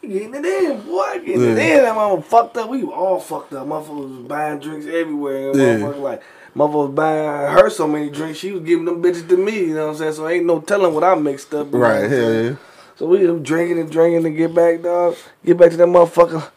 [0.02, 1.20] We Getting it in, boy.
[1.26, 1.84] Getting it in.
[1.84, 2.70] That mama fucked up.
[2.70, 3.68] We all fucked up.
[3.68, 5.52] Motherfuckers was buying drinks everywhere.
[5.52, 5.66] And Yeah.
[5.78, 6.22] motherfuckers like,
[6.56, 8.40] motherfuckers was buying her so many drinks.
[8.40, 9.60] She was giving them bitches to me.
[9.60, 10.14] You know what I'm saying?
[10.14, 11.72] So ain't no telling what I mixed up.
[11.74, 12.56] you Right, I'm hell yeah.
[12.96, 15.16] So we was drinking and drinking and get back, dog.
[15.46, 16.50] Get back to that motherfucker.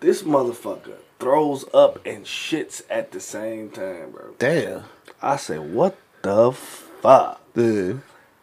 [0.00, 4.34] This motherfucker throws up and shits at the same time, bro.
[4.38, 4.84] Damn.
[5.20, 7.40] I said, what the fuck?
[7.54, 8.02] Dude.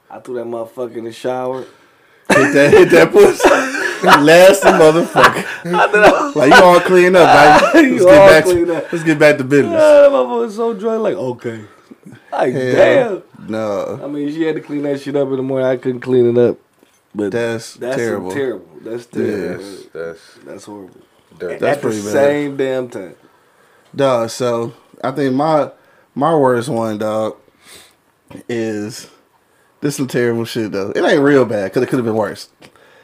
[0.09, 1.65] I threw that motherfucker in the shower.
[2.29, 3.49] Hit that, hit that pussy.
[4.05, 5.45] Last motherfucker.
[6.35, 7.87] Like, you all clean up, baby.
[7.95, 8.91] You Let's get, back to, up.
[8.93, 9.73] let's get back to business.
[9.81, 11.61] Ah, that motherfucker was so drunk, like, okay.
[12.31, 13.49] Like, Hell, damn.
[13.49, 13.99] No.
[14.03, 15.67] I mean, she had to clean that shit up in the morning.
[15.67, 16.57] I couldn't clean it up.
[17.15, 18.31] But That's, that's terrible.
[18.31, 18.67] terrible.
[18.81, 19.63] That's terrible.
[19.63, 21.01] That's that's That's horrible.
[21.39, 21.59] Dirt.
[21.59, 22.11] That's at the bad.
[22.11, 23.15] same damn time.
[23.95, 24.73] Dog, so
[25.03, 25.71] I think my
[26.13, 27.37] my worst one, dog,
[28.49, 29.09] is
[29.81, 30.91] This some terrible shit though.
[30.91, 32.49] It ain't real bad because it could have been worse.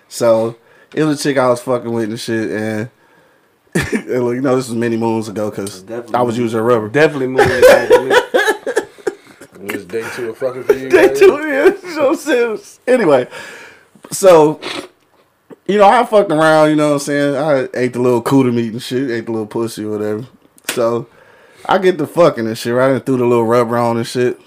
[0.08, 0.58] So
[0.94, 2.90] it was a chick I was fucking with and shit, and,
[3.76, 6.90] and look, you know this was many moons ago because I was using a rubber.
[6.90, 8.16] Definitely moving it back to me.
[9.70, 10.90] It was day two of fucking for you.
[10.90, 11.20] They guys?
[11.20, 11.80] do it.
[11.94, 12.80] So serious.
[12.88, 13.28] Anyway,
[14.12, 14.60] so
[15.68, 16.70] you know I fucked around.
[16.70, 17.36] You know what I'm saying?
[17.36, 19.10] I ate the little cooter meat and shit.
[19.10, 20.26] Ate the little pussy or whatever.
[20.70, 21.08] So
[21.66, 22.74] I get the fucking and shit.
[22.74, 24.40] Right, and threw the little rubber on and shit.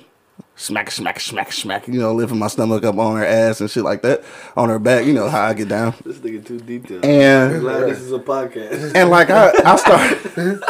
[0.57, 1.89] Smack, smack, smack, smack.
[1.89, 4.23] You know, lifting my stomach up on her ass and shit like that.
[4.57, 5.05] On her back.
[5.05, 5.95] You know how I get down.
[6.05, 7.05] This nigga too detailed.
[7.05, 8.95] And Glad this is a podcast.
[8.95, 10.63] and like I, I started,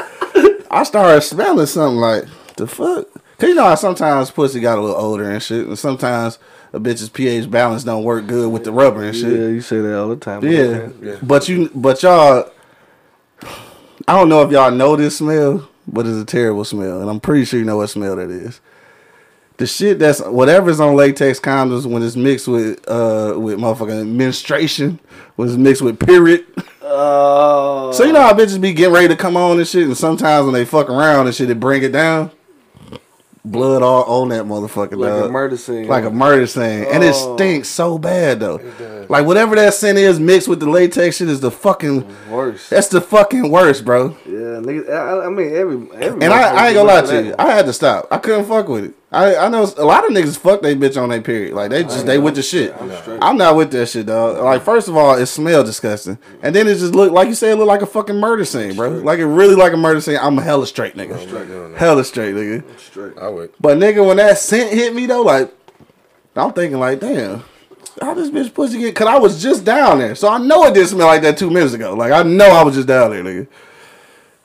[0.70, 2.24] I started smelling something like
[2.56, 3.06] the fuck.
[3.38, 6.38] Cause you know how sometimes pussy got a little older and shit, and sometimes
[6.72, 9.32] a bitch's pH balance don't work good with the rubber and shit.
[9.32, 10.44] Yeah, you say that all the time.
[10.44, 10.90] Yeah.
[11.00, 11.18] Yeah.
[11.22, 12.50] but you, but y'all,
[14.06, 17.20] I don't know if y'all know this smell, but it's a terrible smell, and I'm
[17.20, 18.60] pretty sure you know what smell that is.
[19.56, 24.98] The shit that's whatever's on latex condoms when it's mixed with uh with motherfucking menstruation,
[25.36, 26.44] when it's mixed with period.
[26.82, 27.92] Oh.
[27.92, 30.44] So you know how bitches be getting ready to come on and shit, and sometimes
[30.44, 32.32] when they fuck around and shit, it bring it down.
[33.46, 35.28] Blood all on that motherfucker, like dog.
[35.28, 35.86] a murder scene.
[35.86, 37.36] like a murder scene, and it Oh.
[37.36, 38.58] stinks so bad though.
[39.10, 42.06] Like whatever that scent is mixed with the latex shit is the fucking.
[42.30, 42.70] worst.
[42.70, 44.16] That's the fucking worst, bro.
[44.24, 44.32] Yeah,
[44.62, 44.88] nigga.
[44.90, 46.24] I, I mean, every every.
[46.24, 47.34] And I, I ain't gonna lie to you.
[47.38, 48.08] I had to stop.
[48.10, 48.94] I couldn't fuck with it.
[49.14, 51.54] I, I know a lot of niggas fuck they bitch on their period.
[51.54, 52.74] Like they just they with the shit.
[52.80, 52.90] I'm.
[53.22, 54.42] I'm not with that shit, dog.
[54.42, 57.52] Like first of all, it smell disgusting, and then it just look like you say
[57.52, 58.90] it look like a fucking murder scene, bro.
[58.90, 60.18] Like it really like a murder scene.
[60.20, 61.20] I'm a hella straight, nigga.
[61.20, 61.78] I'm not doing that.
[61.78, 62.78] Hella straight, nigga.
[62.78, 63.16] straight.
[63.18, 63.52] I would.
[63.60, 65.54] But nigga, when that scent hit me though, like
[66.36, 67.44] I'm thinking like, damn,
[68.00, 68.96] how this bitch pussy get?
[68.96, 71.50] Cause I was just down there, so I know it didn't smell like that two
[71.50, 71.94] minutes ago.
[71.94, 73.46] Like I know I was just down there, nigga.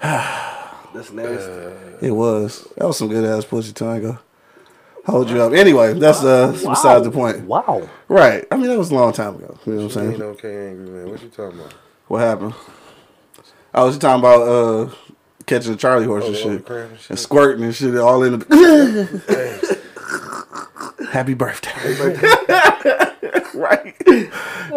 [0.93, 2.05] That's nasty.
[2.07, 2.67] It was.
[2.77, 4.19] That was some good ass pussy tango.
[5.09, 5.53] Hold you up.
[5.53, 7.41] Anyway, that's uh that's besides the point.
[7.41, 7.87] Wow.
[8.07, 8.45] Right.
[8.51, 9.57] I mean that was a long time ago.
[9.65, 10.21] You know what I'm Ain't saying?
[10.33, 11.09] okay, angry man.
[11.11, 11.73] What you talking about?
[12.07, 12.53] What happened?
[13.73, 14.89] I was talking about uh
[15.45, 16.69] catching the Charlie horse Oh, and oh, shit.
[16.69, 17.09] and shit.
[17.09, 19.79] And squirting and shit all in the
[21.11, 21.75] Happy birthday.
[23.53, 23.95] right.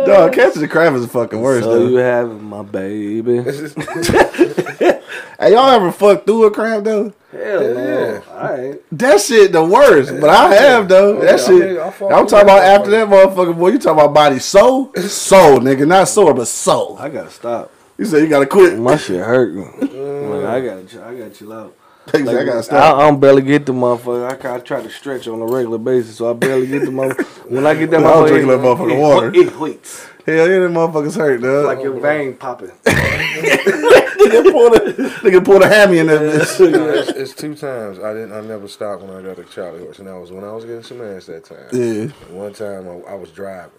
[0.07, 1.88] Dog, catching the crab is the fucking worst, So though.
[1.88, 3.38] you have my baby.
[5.38, 7.12] Hey, y'all ever fucked through a crab though?
[7.32, 7.72] Hell no.
[7.72, 8.20] yeah.
[8.30, 8.80] All right.
[8.92, 11.16] That shit the worst, but I have though.
[11.20, 11.78] That yeah, I shit.
[11.78, 13.70] I fought I'm talking about after that motherfucker boy.
[13.70, 16.96] You talking about body soul, soul, nigga, not sore, but soul.
[16.98, 17.72] I gotta stop.
[17.98, 18.78] You said you gotta quit.
[18.78, 19.53] My shit hurt.
[19.53, 21.74] Like, I gotta, I gotta chill out.
[22.11, 22.96] He said, I gotta stop.
[22.96, 24.30] I don't barely get the motherfucker.
[24.30, 26.90] I, ca- I try to stretch on a regular basis, so I barely get the
[26.90, 27.50] motherfucker.
[27.50, 29.32] When I get that I'm motherfucker, drinking that motherfucking it, water.
[29.34, 30.07] It hurts.
[30.26, 31.66] Hell yeah, them motherfuckers hurt, dog.
[31.66, 32.68] Like your vein popping.
[32.84, 34.80] nigga pulled a
[35.20, 36.70] nigga pulled a hammy in that bitch.
[36.72, 37.98] No, it's, it's two times.
[37.98, 38.32] I didn't.
[38.32, 40.64] I never stopped when I got a Charlie horse, and that was when I was
[40.64, 41.68] getting some ass that time.
[41.72, 42.03] Yeah.
[42.28, 43.72] And one time I, I was driving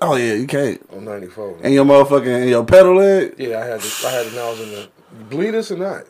[0.00, 0.84] Oh yeah, you can't.
[0.92, 1.58] on 94.
[1.62, 3.34] And your motherfucking and your pedal leg.
[3.38, 3.80] yeah, I had.
[3.80, 4.30] To, I had.
[4.32, 4.88] To, I was in the
[5.30, 6.04] bleed us or not.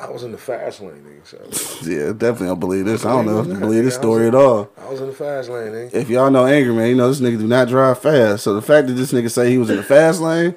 [0.00, 1.26] I was in the fast lane, nigga.
[1.26, 3.04] So Yeah, definitely don't believe this.
[3.04, 4.70] I don't know if I Believe it or believe not, this story was at all.
[4.78, 5.94] I was in the fast lane, nigga.
[5.94, 8.44] If y'all know Angry Man, you know this nigga do not drive fast.
[8.44, 10.54] So the fact that this nigga say he was in the fast lane,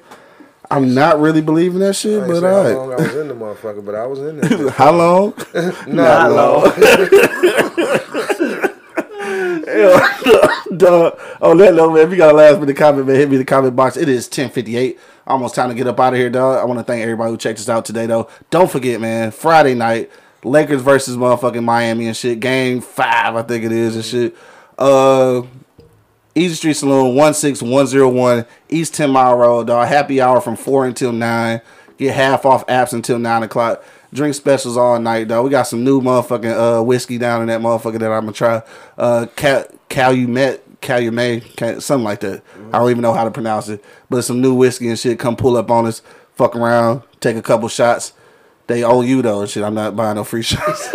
[0.70, 2.26] I'm not really believing that shit.
[2.26, 4.70] But how long I was in the motherfucker, but I was in there.
[4.70, 5.34] How long?
[5.86, 6.72] Not long.
[10.76, 11.12] Duh.
[11.40, 13.40] On that note, man, if you got a last minute comment, man, hit me in
[13.40, 13.96] the comment box.
[13.96, 14.98] It is 1058.
[15.26, 16.58] Almost time to get up out of here, dog.
[16.58, 18.28] I want to thank everybody who checked us out today, though.
[18.50, 20.10] Don't forget, man, Friday night,
[20.44, 22.40] Lakers versus motherfucking Miami and shit.
[22.40, 24.36] Game five, I think it is, and shit.
[24.78, 25.42] Uh,
[26.34, 29.86] Easy Street Saloon, 16101 East 10 Mile Road, dog.
[29.86, 31.60] Happy hour from 4 until 9.
[31.98, 33.84] Get half off apps until 9 o'clock.
[34.12, 35.44] Drink specials all night, dog.
[35.44, 38.38] We got some new motherfucking uh, whiskey down in that motherfucker that I'm going to
[38.38, 38.62] try.
[38.98, 42.42] Uh, Cal- Calumet, Calumet, something like that.
[42.72, 43.82] I don't even know how to pronounce it.
[44.10, 45.18] But some new whiskey and shit.
[45.18, 46.02] Come pull up on us,
[46.34, 48.12] fuck around, take a couple shots.
[48.66, 49.62] They owe you though and shit.
[49.64, 50.94] I'm not buying no free shots.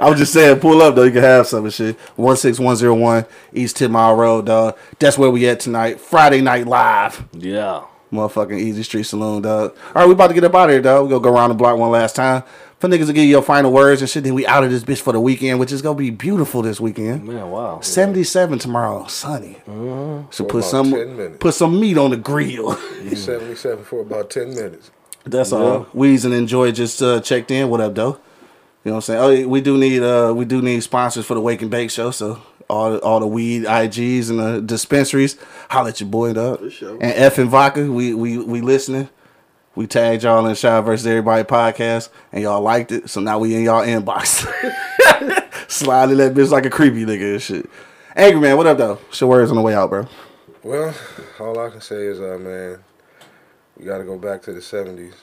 [0.00, 1.04] I'm just saying, pull up though.
[1.04, 1.98] You can have some and shit.
[2.16, 4.76] One six one zero one East Ten Mile Road, dog.
[4.98, 6.00] That's where we at tonight.
[6.00, 7.24] Friday night live.
[7.32, 7.84] Yeah.
[8.12, 9.74] Motherfucking Easy Street Saloon, dog.
[9.94, 11.04] All right, we about to get up out of here, dog.
[11.04, 12.42] We gonna go around the block one last time.
[12.82, 14.24] For niggas to give you your final words and shit.
[14.24, 16.80] Then we out of this bitch for the weekend, which is gonna be beautiful this
[16.80, 17.28] weekend.
[17.28, 17.78] Man, wow.
[17.78, 19.58] 77 tomorrow, sunny.
[19.68, 22.72] So For put some put some meat on the grill.
[23.14, 24.90] 77 for about 10 minutes.
[25.22, 25.84] That's all.
[25.94, 27.70] Weez and Enjoy just uh, checked in.
[27.70, 28.18] What up, though?
[28.82, 29.44] You know what I'm saying?
[29.44, 32.10] Oh, we do need uh we do need sponsors for the Wake and Bake show.
[32.10, 35.36] So all the, all the weed IGs and the dispensaries,
[35.70, 36.60] holla at your boy, dog.
[36.82, 39.08] And F and Vodka, we we we listening.
[39.74, 43.08] We tagged y'all in Shy versus Everybody podcast, and y'all liked it.
[43.08, 44.46] So now we in y'all inbox,
[45.68, 47.70] sliding that bitch like a creepy nigga and shit.
[48.14, 48.98] Angry man, what up though?
[49.18, 50.06] Your words on the way out, bro.
[50.62, 50.94] Well,
[51.40, 52.84] all I can say is, uh, man,
[53.78, 55.14] we got to go back to the '70s.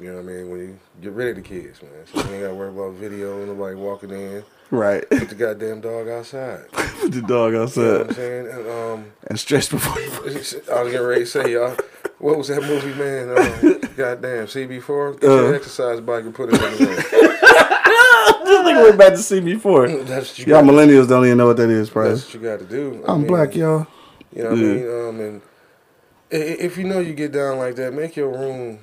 [0.00, 0.50] You know what I mean?
[0.50, 2.94] When you get rid of the kids, man, so you ain't got to worry about
[2.94, 4.42] video, nobody walking in.
[4.72, 5.08] Right.
[5.08, 6.64] Put the goddamn dog outside.
[6.72, 8.46] Put the dog You know what I'm outside saying?
[8.48, 10.10] And, um, and stretch before you.
[10.72, 11.76] I was getting ready to say, y'all.
[12.20, 13.30] What was that movie, man?
[13.30, 15.20] Uh, goddamn, CB4.
[15.20, 15.34] Get Uh.
[15.34, 16.96] your exercise bike and put it in the ring.
[18.44, 19.88] This nigga went back to see me before.
[19.88, 22.58] That's what you Y'all millennials don't even know what that is, That's what you got
[22.58, 23.02] to do.
[23.08, 23.86] I I'm mean, black, y'all.
[24.34, 24.66] You know what Yeah.
[24.66, 25.08] I mean?
[25.08, 25.42] Um, and
[26.32, 28.80] i- i- if you know you get down like that, make your room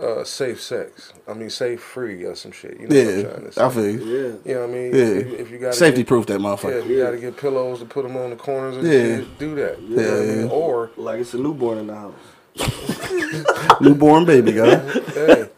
[0.00, 1.12] uh, safe sex.
[1.28, 2.80] I mean, safe free or some shit.
[2.80, 3.62] You know what I'm Yeah, trying to say?
[3.64, 4.00] I feel you.
[4.00, 4.16] Yeah.
[4.50, 4.94] You know what I mean?
[4.94, 5.00] Yeah.
[5.04, 6.80] If, if you got Safety proof that Yeah, motherfucker.
[6.82, 9.16] if you got to get pillows to put them on the corners and Yeah.
[9.18, 9.80] shit, do that.
[9.82, 10.40] You know what I mean?
[10.46, 10.50] yeah.
[10.52, 12.14] Or, Like it's a newborn in the house.
[13.80, 14.76] Newborn baby, guy.
[14.78, 15.48] hey,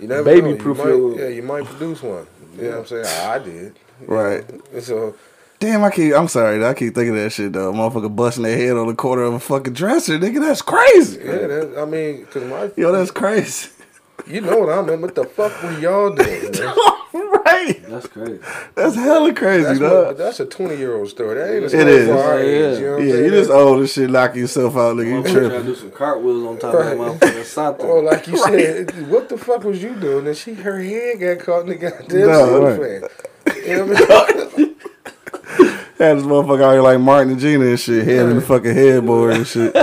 [0.00, 0.56] you never Baby know.
[0.56, 1.20] proof you might.
[1.22, 2.26] Yeah, you might produce one.
[2.56, 3.06] You know what I'm saying?
[3.06, 3.78] I, I did.
[4.06, 4.48] Right.
[4.52, 4.60] know?
[4.72, 5.14] And So,
[5.60, 6.14] Damn, I keep.
[6.14, 6.64] I'm sorry.
[6.64, 7.72] I keep thinking of that shit though.
[7.72, 10.40] Motherfucker busting their head on the corner of a fucking dresser, nigga.
[10.40, 11.20] That's crazy.
[11.24, 13.70] yeah, that, I mean, because my, Yo, that's crazy.
[14.26, 15.00] you know what I mean?
[15.00, 16.74] What the fuck were y'all doing, man?
[17.46, 17.80] right.
[17.88, 18.40] That's crazy.
[18.74, 21.36] That's hella crazy, That's, what, that's a 20 year old story.
[21.36, 22.08] That ain't a story is.
[22.08, 22.78] for Yeah, age.
[22.78, 22.78] yeah.
[22.80, 23.24] You know Yeah, saying?
[23.24, 25.06] you just old as shit, knocking yourself out, nigga.
[25.06, 27.44] You Motherfucker trying to do some cartwheels on top of that motherfucker.
[27.44, 27.86] Something.
[27.86, 30.26] Or like you said, what the fuck was you doing?
[30.26, 33.10] And she, her head got caught in the goddamn No, right.
[33.46, 33.64] fan.
[33.64, 34.10] You know what
[34.54, 34.76] I mean?
[35.98, 38.74] Had this motherfucker out here like Martin and Gina and shit, head in the fucking
[38.74, 39.74] headboard and shit.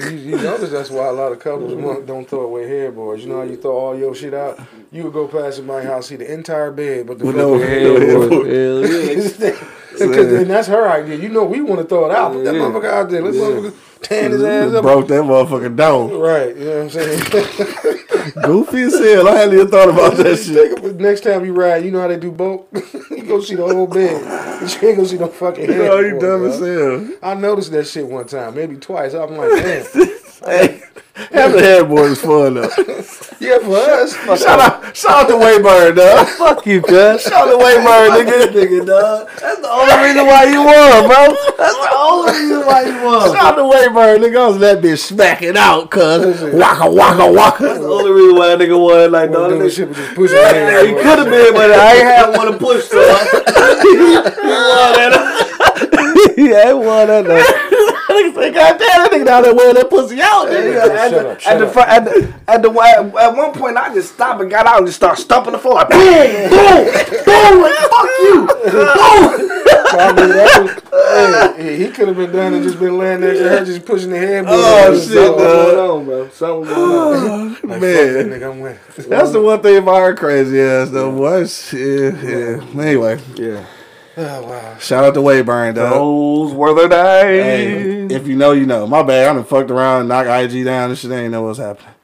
[0.00, 3.22] You, you notice that's why a lot of couples want- don't throw away headboards.
[3.22, 4.58] You know how you throw all your shit out?
[4.92, 7.50] You would go past in my house, see the entire bed, but the With fucking
[7.50, 8.02] no headboard.
[8.02, 8.46] headboard.
[8.46, 9.68] Hell yeah.
[9.92, 11.16] Because and that's her idea.
[11.16, 12.32] You know we want to throw it out.
[12.32, 12.60] Put that Yeah.
[12.62, 13.22] motherfucker out there.
[13.22, 14.68] Let's motherfucker tan his mm-hmm.
[14.68, 14.82] ass up.
[14.82, 16.18] Broke that motherfucker down.
[16.18, 18.32] Right, you know what I'm saying?
[18.42, 19.28] Goofy as hell.
[19.28, 20.78] I hadn't even thought about that shit.
[20.80, 22.68] Think Next time you ride, you know how they do boat?
[23.10, 24.20] you go see the whole bed.
[24.62, 25.84] You ain't gonna see no fucking oh, head.
[25.84, 27.18] No, you dumb as hell.
[27.22, 29.14] I noticed that shit one time, maybe twice.
[29.14, 30.18] I'm like, damn.
[30.44, 30.82] Hey,
[31.30, 32.62] having a headboard is fun though.
[33.40, 34.16] yeah, for us.
[34.42, 36.26] Shout out, shout out to Wayburn, dog.
[36.28, 37.22] Fuck you, cuz.
[37.22, 38.48] Shout out to Wayburn, nigga.
[38.52, 39.28] nigga, dog.
[39.40, 41.36] That's the only reason why you won, bro.
[41.58, 43.34] That's the only reason why you won.
[43.34, 44.36] Shout out to Wayburn, nigga.
[44.38, 46.42] I was that bitch smacking out, cuz.
[46.54, 47.62] Waka, waka, waka.
[47.64, 49.12] That's the only reason why a nigga won.
[49.12, 50.88] Like, Well, dog, doing nigga, shit was just pushing Yeah, hands.
[50.88, 52.96] he could have been, but I ain't had one to push to.
[53.82, 56.32] he won that.
[56.36, 57.61] he ain't won that.
[58.08, 60.74] Nigga say, God damn, that nigga down there wearing that pussy out, nigga.
[60.74, 63.76] Yeah, at, the, up, at, the, fr- at the at the at, at one point,
[63.76, 66.84] I just stopped and got out and just started stomping the floor like boom, boom,
[67.24, 69.58] boom, like fuck you, boom.
[69.92, 73.84] That was- hey, he could have been done and just been laying there, her just
[73.84, 74.56] pushing the headboard.
[74.58, 75.36] Oh, shit, like, dog.
[75.38, 76.28] going on, bro?
[76.30, 77.42] Something going on.
[77.52, 78.40] Like, fuck that Man.
[78.40, 78.78] nigga, I'm winning.
[79.08, 81.46] That's the one thing about her crazy ass, though, boy.
[81.46, 82.80] Shit, yeah.
[82.82, 83.64] Anyway, Yeah.
[84.16, 84.78] Oh, wow.
[84.78, 85.92] shout out to Wayburn, dog.
[85.92, 87.72] Those were the Hey,
[88.08, 88.12] days.
[88.12, 88.86] if you know, you know.
[88.86, 89.28] My bad.
[89.30, 91.10] I done fucked around, knocked IG down and shit.
[91.12, 91.94] I ain't know what's happening.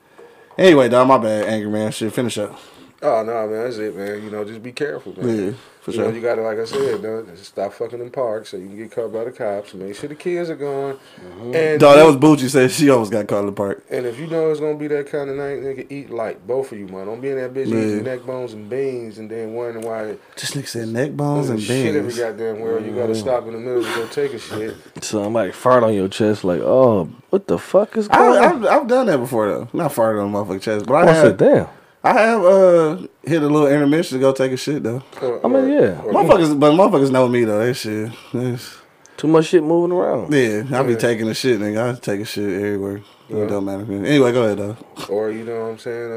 [0.56, 1.44] Anyway, dog, my bad.
[1.48, 1.92] Angry man.
[1.92, 2.58] Shit, finish up.
[3.02, 4.22] Oh, no, man, that's it, man.
[4.24, 5.46] You know, just be careful, man.
[5.46, 5.52] Yeah,
[5.90, 8.66] for you know, you gotta, like I said, though, stop fucking in parks so you
[8.68, 9.74] can get caught by the cops.
[9.74, 10.98] Make sure the kids are gone.
[11.20, 11.54] Mm-hmm.
[11.54, 13.84] And Dog, that was Bucci said she almost got caught in the park.
[13.90, 16.46] And if you know it's gonna be that kind of night, nigga, eat light.
[16.46, 17.06] Both of you, man.
[17.06, 17.82] Don't be in that bitch Man.
[17.82, 21.58] eating neck bones and beans and then wondering why Just nigga said neck bones and
[21.58, 21.68] beans.
[21.68, 22.18] shit every beans.
[22.18, 23.20] goddamn where you gotta mm-hmm.
[23.20, 24.76] stop in the middle to go take a shit.
[25.02, 28.66] Somebody fart on your chest, like, oh, what the fuck is I, going on?
[28.66, 29.68] I've, I've done that before though.
[29.72, 31.36] Not farted on a motherfucking chest, but I I said, have.
[31.38, 31.68] damn.
[32.08, 35.02] I have uh hit a little intermission to go take a shit though.
[35.20, 36.00] Or- I mean, or- yeah.
[36.02, 37.64] or- Motherfuckers, but motherfuckers know me though.
[37.64, 38.10] That shit.
[38.32, 38.76] That's-
[39.16, 40.32] Too much shit moving around.
[40.32, 40.98] yeah, I be Yeah.
[40.98, 41.96] taking a shit, nigga.
[41.96, 43.00] I take a shit everywhere.
[43.28, 43.38] Yeah.
[43.38, 43.82] It don't matter.
[43.92, 44.76] Anyway, go ahead though.
[45.10, 46.12] Or you know what I'm saying?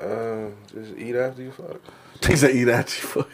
[0.00, 1.80] Uh, uh, just eat after you fuck.
[2.20, 3.08] Things that eat at you.
[3.08, 3.28] Fuck.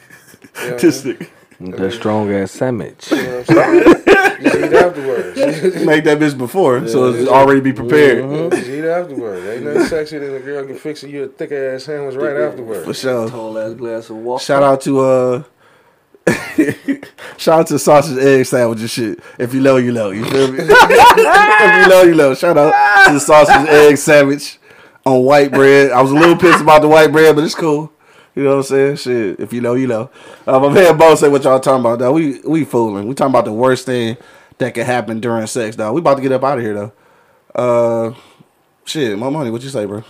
[0.57, 0.77] Yeah.
[0.77, 1.29] This nigga.
[1.61, 3.13] That strong ass sandwich.
[3.21, 4.41] You know what I'm saying?
[4.43, 5.37] just eat afterwards.
[5.85, 8.51] Make that bitch before, so it's already be prepared.
[8.53, 9.47] just eat afterwards.
[9.47, 12.85] Ain't nothing sexier than a girl can fix you a thick ass sandwich right afterwards.
[12.85, 13.29] For sure.
[13.29, 14.43] Tall ass glass of water.
[14.43, 15.43] Shout out to uh
[17.37, 19.21] Shout out to sausage egg sandwich and shit.
[19.39, 20.11] If you know, you know.
[20.11, 20.59] You feel me?
[20.61, 22.35] if you know, you know.
[22.35, 24.59] Shout out to the sausage egg sandwich
[25.05, 25.93] on white bread.
[25.93, 27.93] I was a little pissed about the white bread, but it's cool.
[28.35, 28.97] You know what I'm saying?
[28.97, 29.41] Shit.
[29.41, 30.11] If you know, you know.
[30.47, 32.13] Uh, my man Bo said what y'all talking about, though.
[32.13, 33.09] We we fooling.
[33.09, 34.17] We talking about the worst thing
[34.59, 35.95] that could happen during sex, dog.
[35.95, 36.93] We about to get up out of here though.
[37.55, 38.15] Uh
[38.85, 40.05] shit, my money, what you say, bro?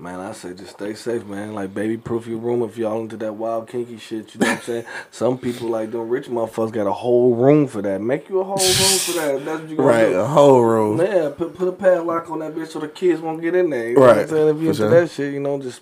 [0.00, 1.54] Man, I say just stay safe, man.
[1.54, 4.32] Like, baby proof your room if y'all into that wild kinky shit.
[4.32, 4.84] You know what I'm saying?
[5.10, 8.00] Some people, like, them rich motherfuckers got a whole room for that.
[8.00, 9.44] Make you a whole room for that.
[9.44, 10.20] That's what you gonna Right, do.
[10.20, 10.98] a whole room.
[11.00, 13.88] Yeah, put put a padlock on that bitch so the kids won't get in there.
[13.88, 14.48] You know what I'm Right, saying?
[14.56, 14.90] If you into sure.
[14.90, 15.80] that shit, you know, just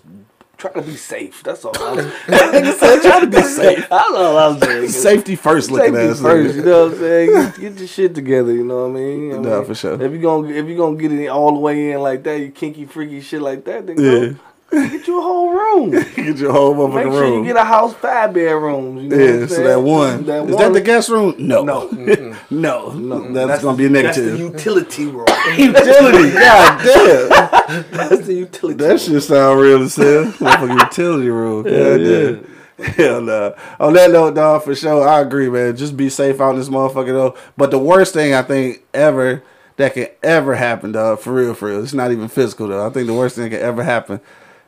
[0.57, 1.43] try to be safe.
[1.43, 1.73] That's all.
[1.79, 1.97] I'm
[2.27, 3.87] Nigga said try to be safe.
[3.89, 4.89] That's all I'm saying.
[4.89, 6.21] Safety first, looking Safety ass.
[6.21, 7.51] first, you know what I'm saying?
[7.59, 9.33] Get, your shit together, you know what I mean?
[9.33, 10.01] I Nah, mean, for sure.
[10.01, 12.49] If you gonna if you gonna get it all the way in like that, you
[12.51, 14.11] kinky freaky shit like that, then Yeah.
[14.29, 14.35] go
[14.71, 15.91] get you a whole room.
[16.15, 17.39] Get your whole motherfucking Make sure room.
[17.45, 19.03] you get a house five bedrooms.
[19.03, 20.25] You know yeah, so that one.
[20.25, 21.35] That Is one- that the guest room?
[21.37, 21.63] No.
[21.63, 21.87] No.
[22.49, 22.91] no.
[22.91, 24.39] No, That's, gonna be a That's the negative.
[24.39, 25.25] utility room.
[25.57, 26.31] utility.
[26.33, 27.85] God damn.
[27.91, 28.77] that's the utility.
[28.77, 28.97] That room.
[28.97, 30.25] shit sound real as hell.
[30.25, 31.63] Motherfucking utility room.
[31.63, 32.93] God Yeah, damn.
[32.93, 33.55] Hell no.
[33.79, 35.75] On that note, dog, for sure, I agree, man.
[35.77, 37.35] Just be safe out in this motherfucker, though.
[37.55, 39.43] But the worst thing I think ever
[39.77, 42.85] that can ever happen, dog, for real, for real, it's not even physical, though.
[42.85, 44.19] I think the worst thing that can ever happen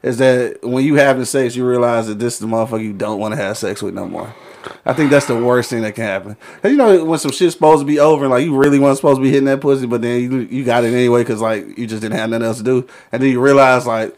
[0.04, 3.20] is that when you having sex, you realize that this is the motherfucker you don't
[3.20, 4.34] want to have sex with no more.
[4.86, 6.36] I think that's the worst thing that can happen.
[6.62, 8.98] 'Cause you know when some shit's supposed to be over, and like you really weren't
[8.98, 11.78] supposed to be hitting that pussy, but then you you got it anyway because like
[11.78, 14.18] you just didn't have nothing else to do, and then you realize like,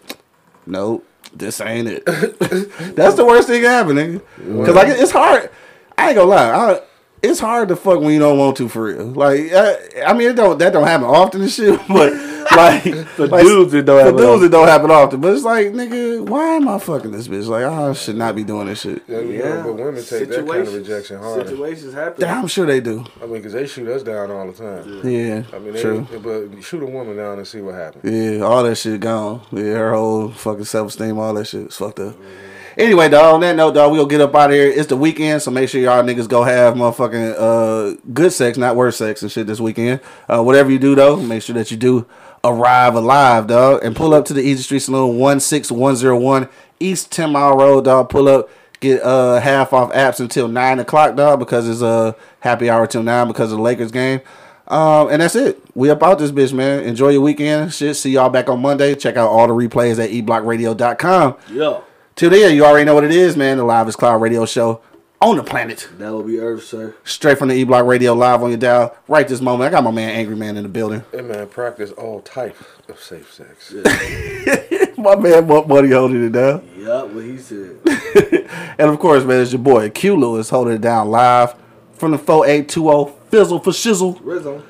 [0.66, 2.06] nope, this ain't it.
[2.96, 4.22] that's the worst thing that happen, nigga.
[4.38, 5.50] Because like it's hard.
[5.98, 6.50] I ain't gonna lie.
[6.50, 6.82] I,
[7.22, 9.06] it's hard to fuck when you don't want to for real.
[9.06, 12.14] Like I, I mean, it don't that don't happen often and shit, but
[12.56, 14.46] like the like, dudes, it don't for happen dudes, often.
[14.46, 15.22] it don't happen often.
[15.22, 17.48] But it's like, nigga, why am I fucking this bitch?
[17.48, 19.04] Like, I should not be doing this shit.
[19.08, 21.48] Yeah, you know, but women take that kind of rejection hard.
[21.48, 22.22] Situations happen.
[22.22, 23.06] Damn, I'm sure they do.
[23.22, 25.02] I mean, because they shoot us down all the time.
[25.08, 26.08] Yeah, I mean, they, true.
[26.22, 28.04] but shoot a woman down and see what happens.
[28.12, 29.42] Yeah, all that shit gone.
[29.52, 32.16] Yeah, her whole fucking self esteem, all that shit is fucked up.
[32.16, 32.51] Mm-hmm.
[32.82, 34.66] Anyway, dog, on that note, dog, we'll get up out of here.
[34.66, 38.76] It's the weekend, so make sure y'all niggas go have motherfucking uh, good sex, not
[38.76, 40.02] worse sex and shit this weekend.
[40.28, 42.08] Uh, whatever you do, though, make sure that you do
[42.44, 47.56] arrive alive, dog, and pull up to the Easy Street Saloon, 16101 East 10 Mile
[47.56, 48.10] Road, dog.
[48.10, 52.14] Pull up, get uh, half off apps until 9 o'clock, dog, because it's a uh,
[52.40, 54.22] happy hour till 9 because of the Lakers game.
[54.68, 55.62] Um, and that's it.
[55.76, 56.84] We up out this bitch, man.
[56.84, 57.74] Enjoy your weekend.
[57.76, 57.96] Shit.
[57.96, 58.96] See y'all back on Monday.
[58.96, 61.36] Check out all the replays at eblockradio.com.
[61.52, 61.84] Yo,
[62.22, 63.58] Till then, you already know what it is, man.
[63.58, 64.80] The Live is Cloud radio show
[65.22, 65.90] on the planet.
[65.98, 66.94] that will be Earth, sir.
[67.04, 68.96] Straight from the E Block Radio live on your dial.
[69.08, 69.68] Right this moment.
[69.68, 71.04] I got my man Angry Man in the building.
[71.12, 73.74] Hey man, practice all types of safe sex.
[75.00, 76.70] my man what money holding it down.
[76.78, 77.80] Yeah, what he said.
[78.78, 81.56] And of course, man, it's your boy Q Lewis holding it down live
[81.94, 84.20] from the 4820 Fizzle for Shizzle.
[84.22, 84.64] Rizzo.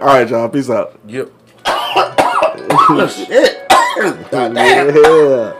[0.00, 0.48] all right, y'all.
[0.48, 0.98] Peace out.
[1.06, 1.30] Yep.
[2.90, 3.68] Oh, shit.
[3.68, 4.94] God damn.
[4.96, 5.57] Yeah.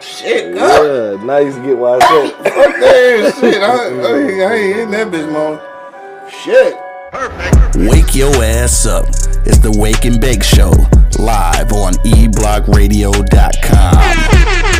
[0.00, 0.54] Shit.
[0.54, 0.82] God.
[0.82, 1.16] Yeah.
[1.24, 2.30] Now you get why I said.
[2.36, 3.62] Fuck that shit.
[3.62, 5.58] I, I, I ain't in that bitch, man.
[6.30, 6.74] Shit.
[7.12, 7.76] Perfect.
[7.90, 9.04] Wake your ass up.
[9.46, 10.70] It's the Wake and Bake Show,
[11.18, 14.79] live on eblockradio.com.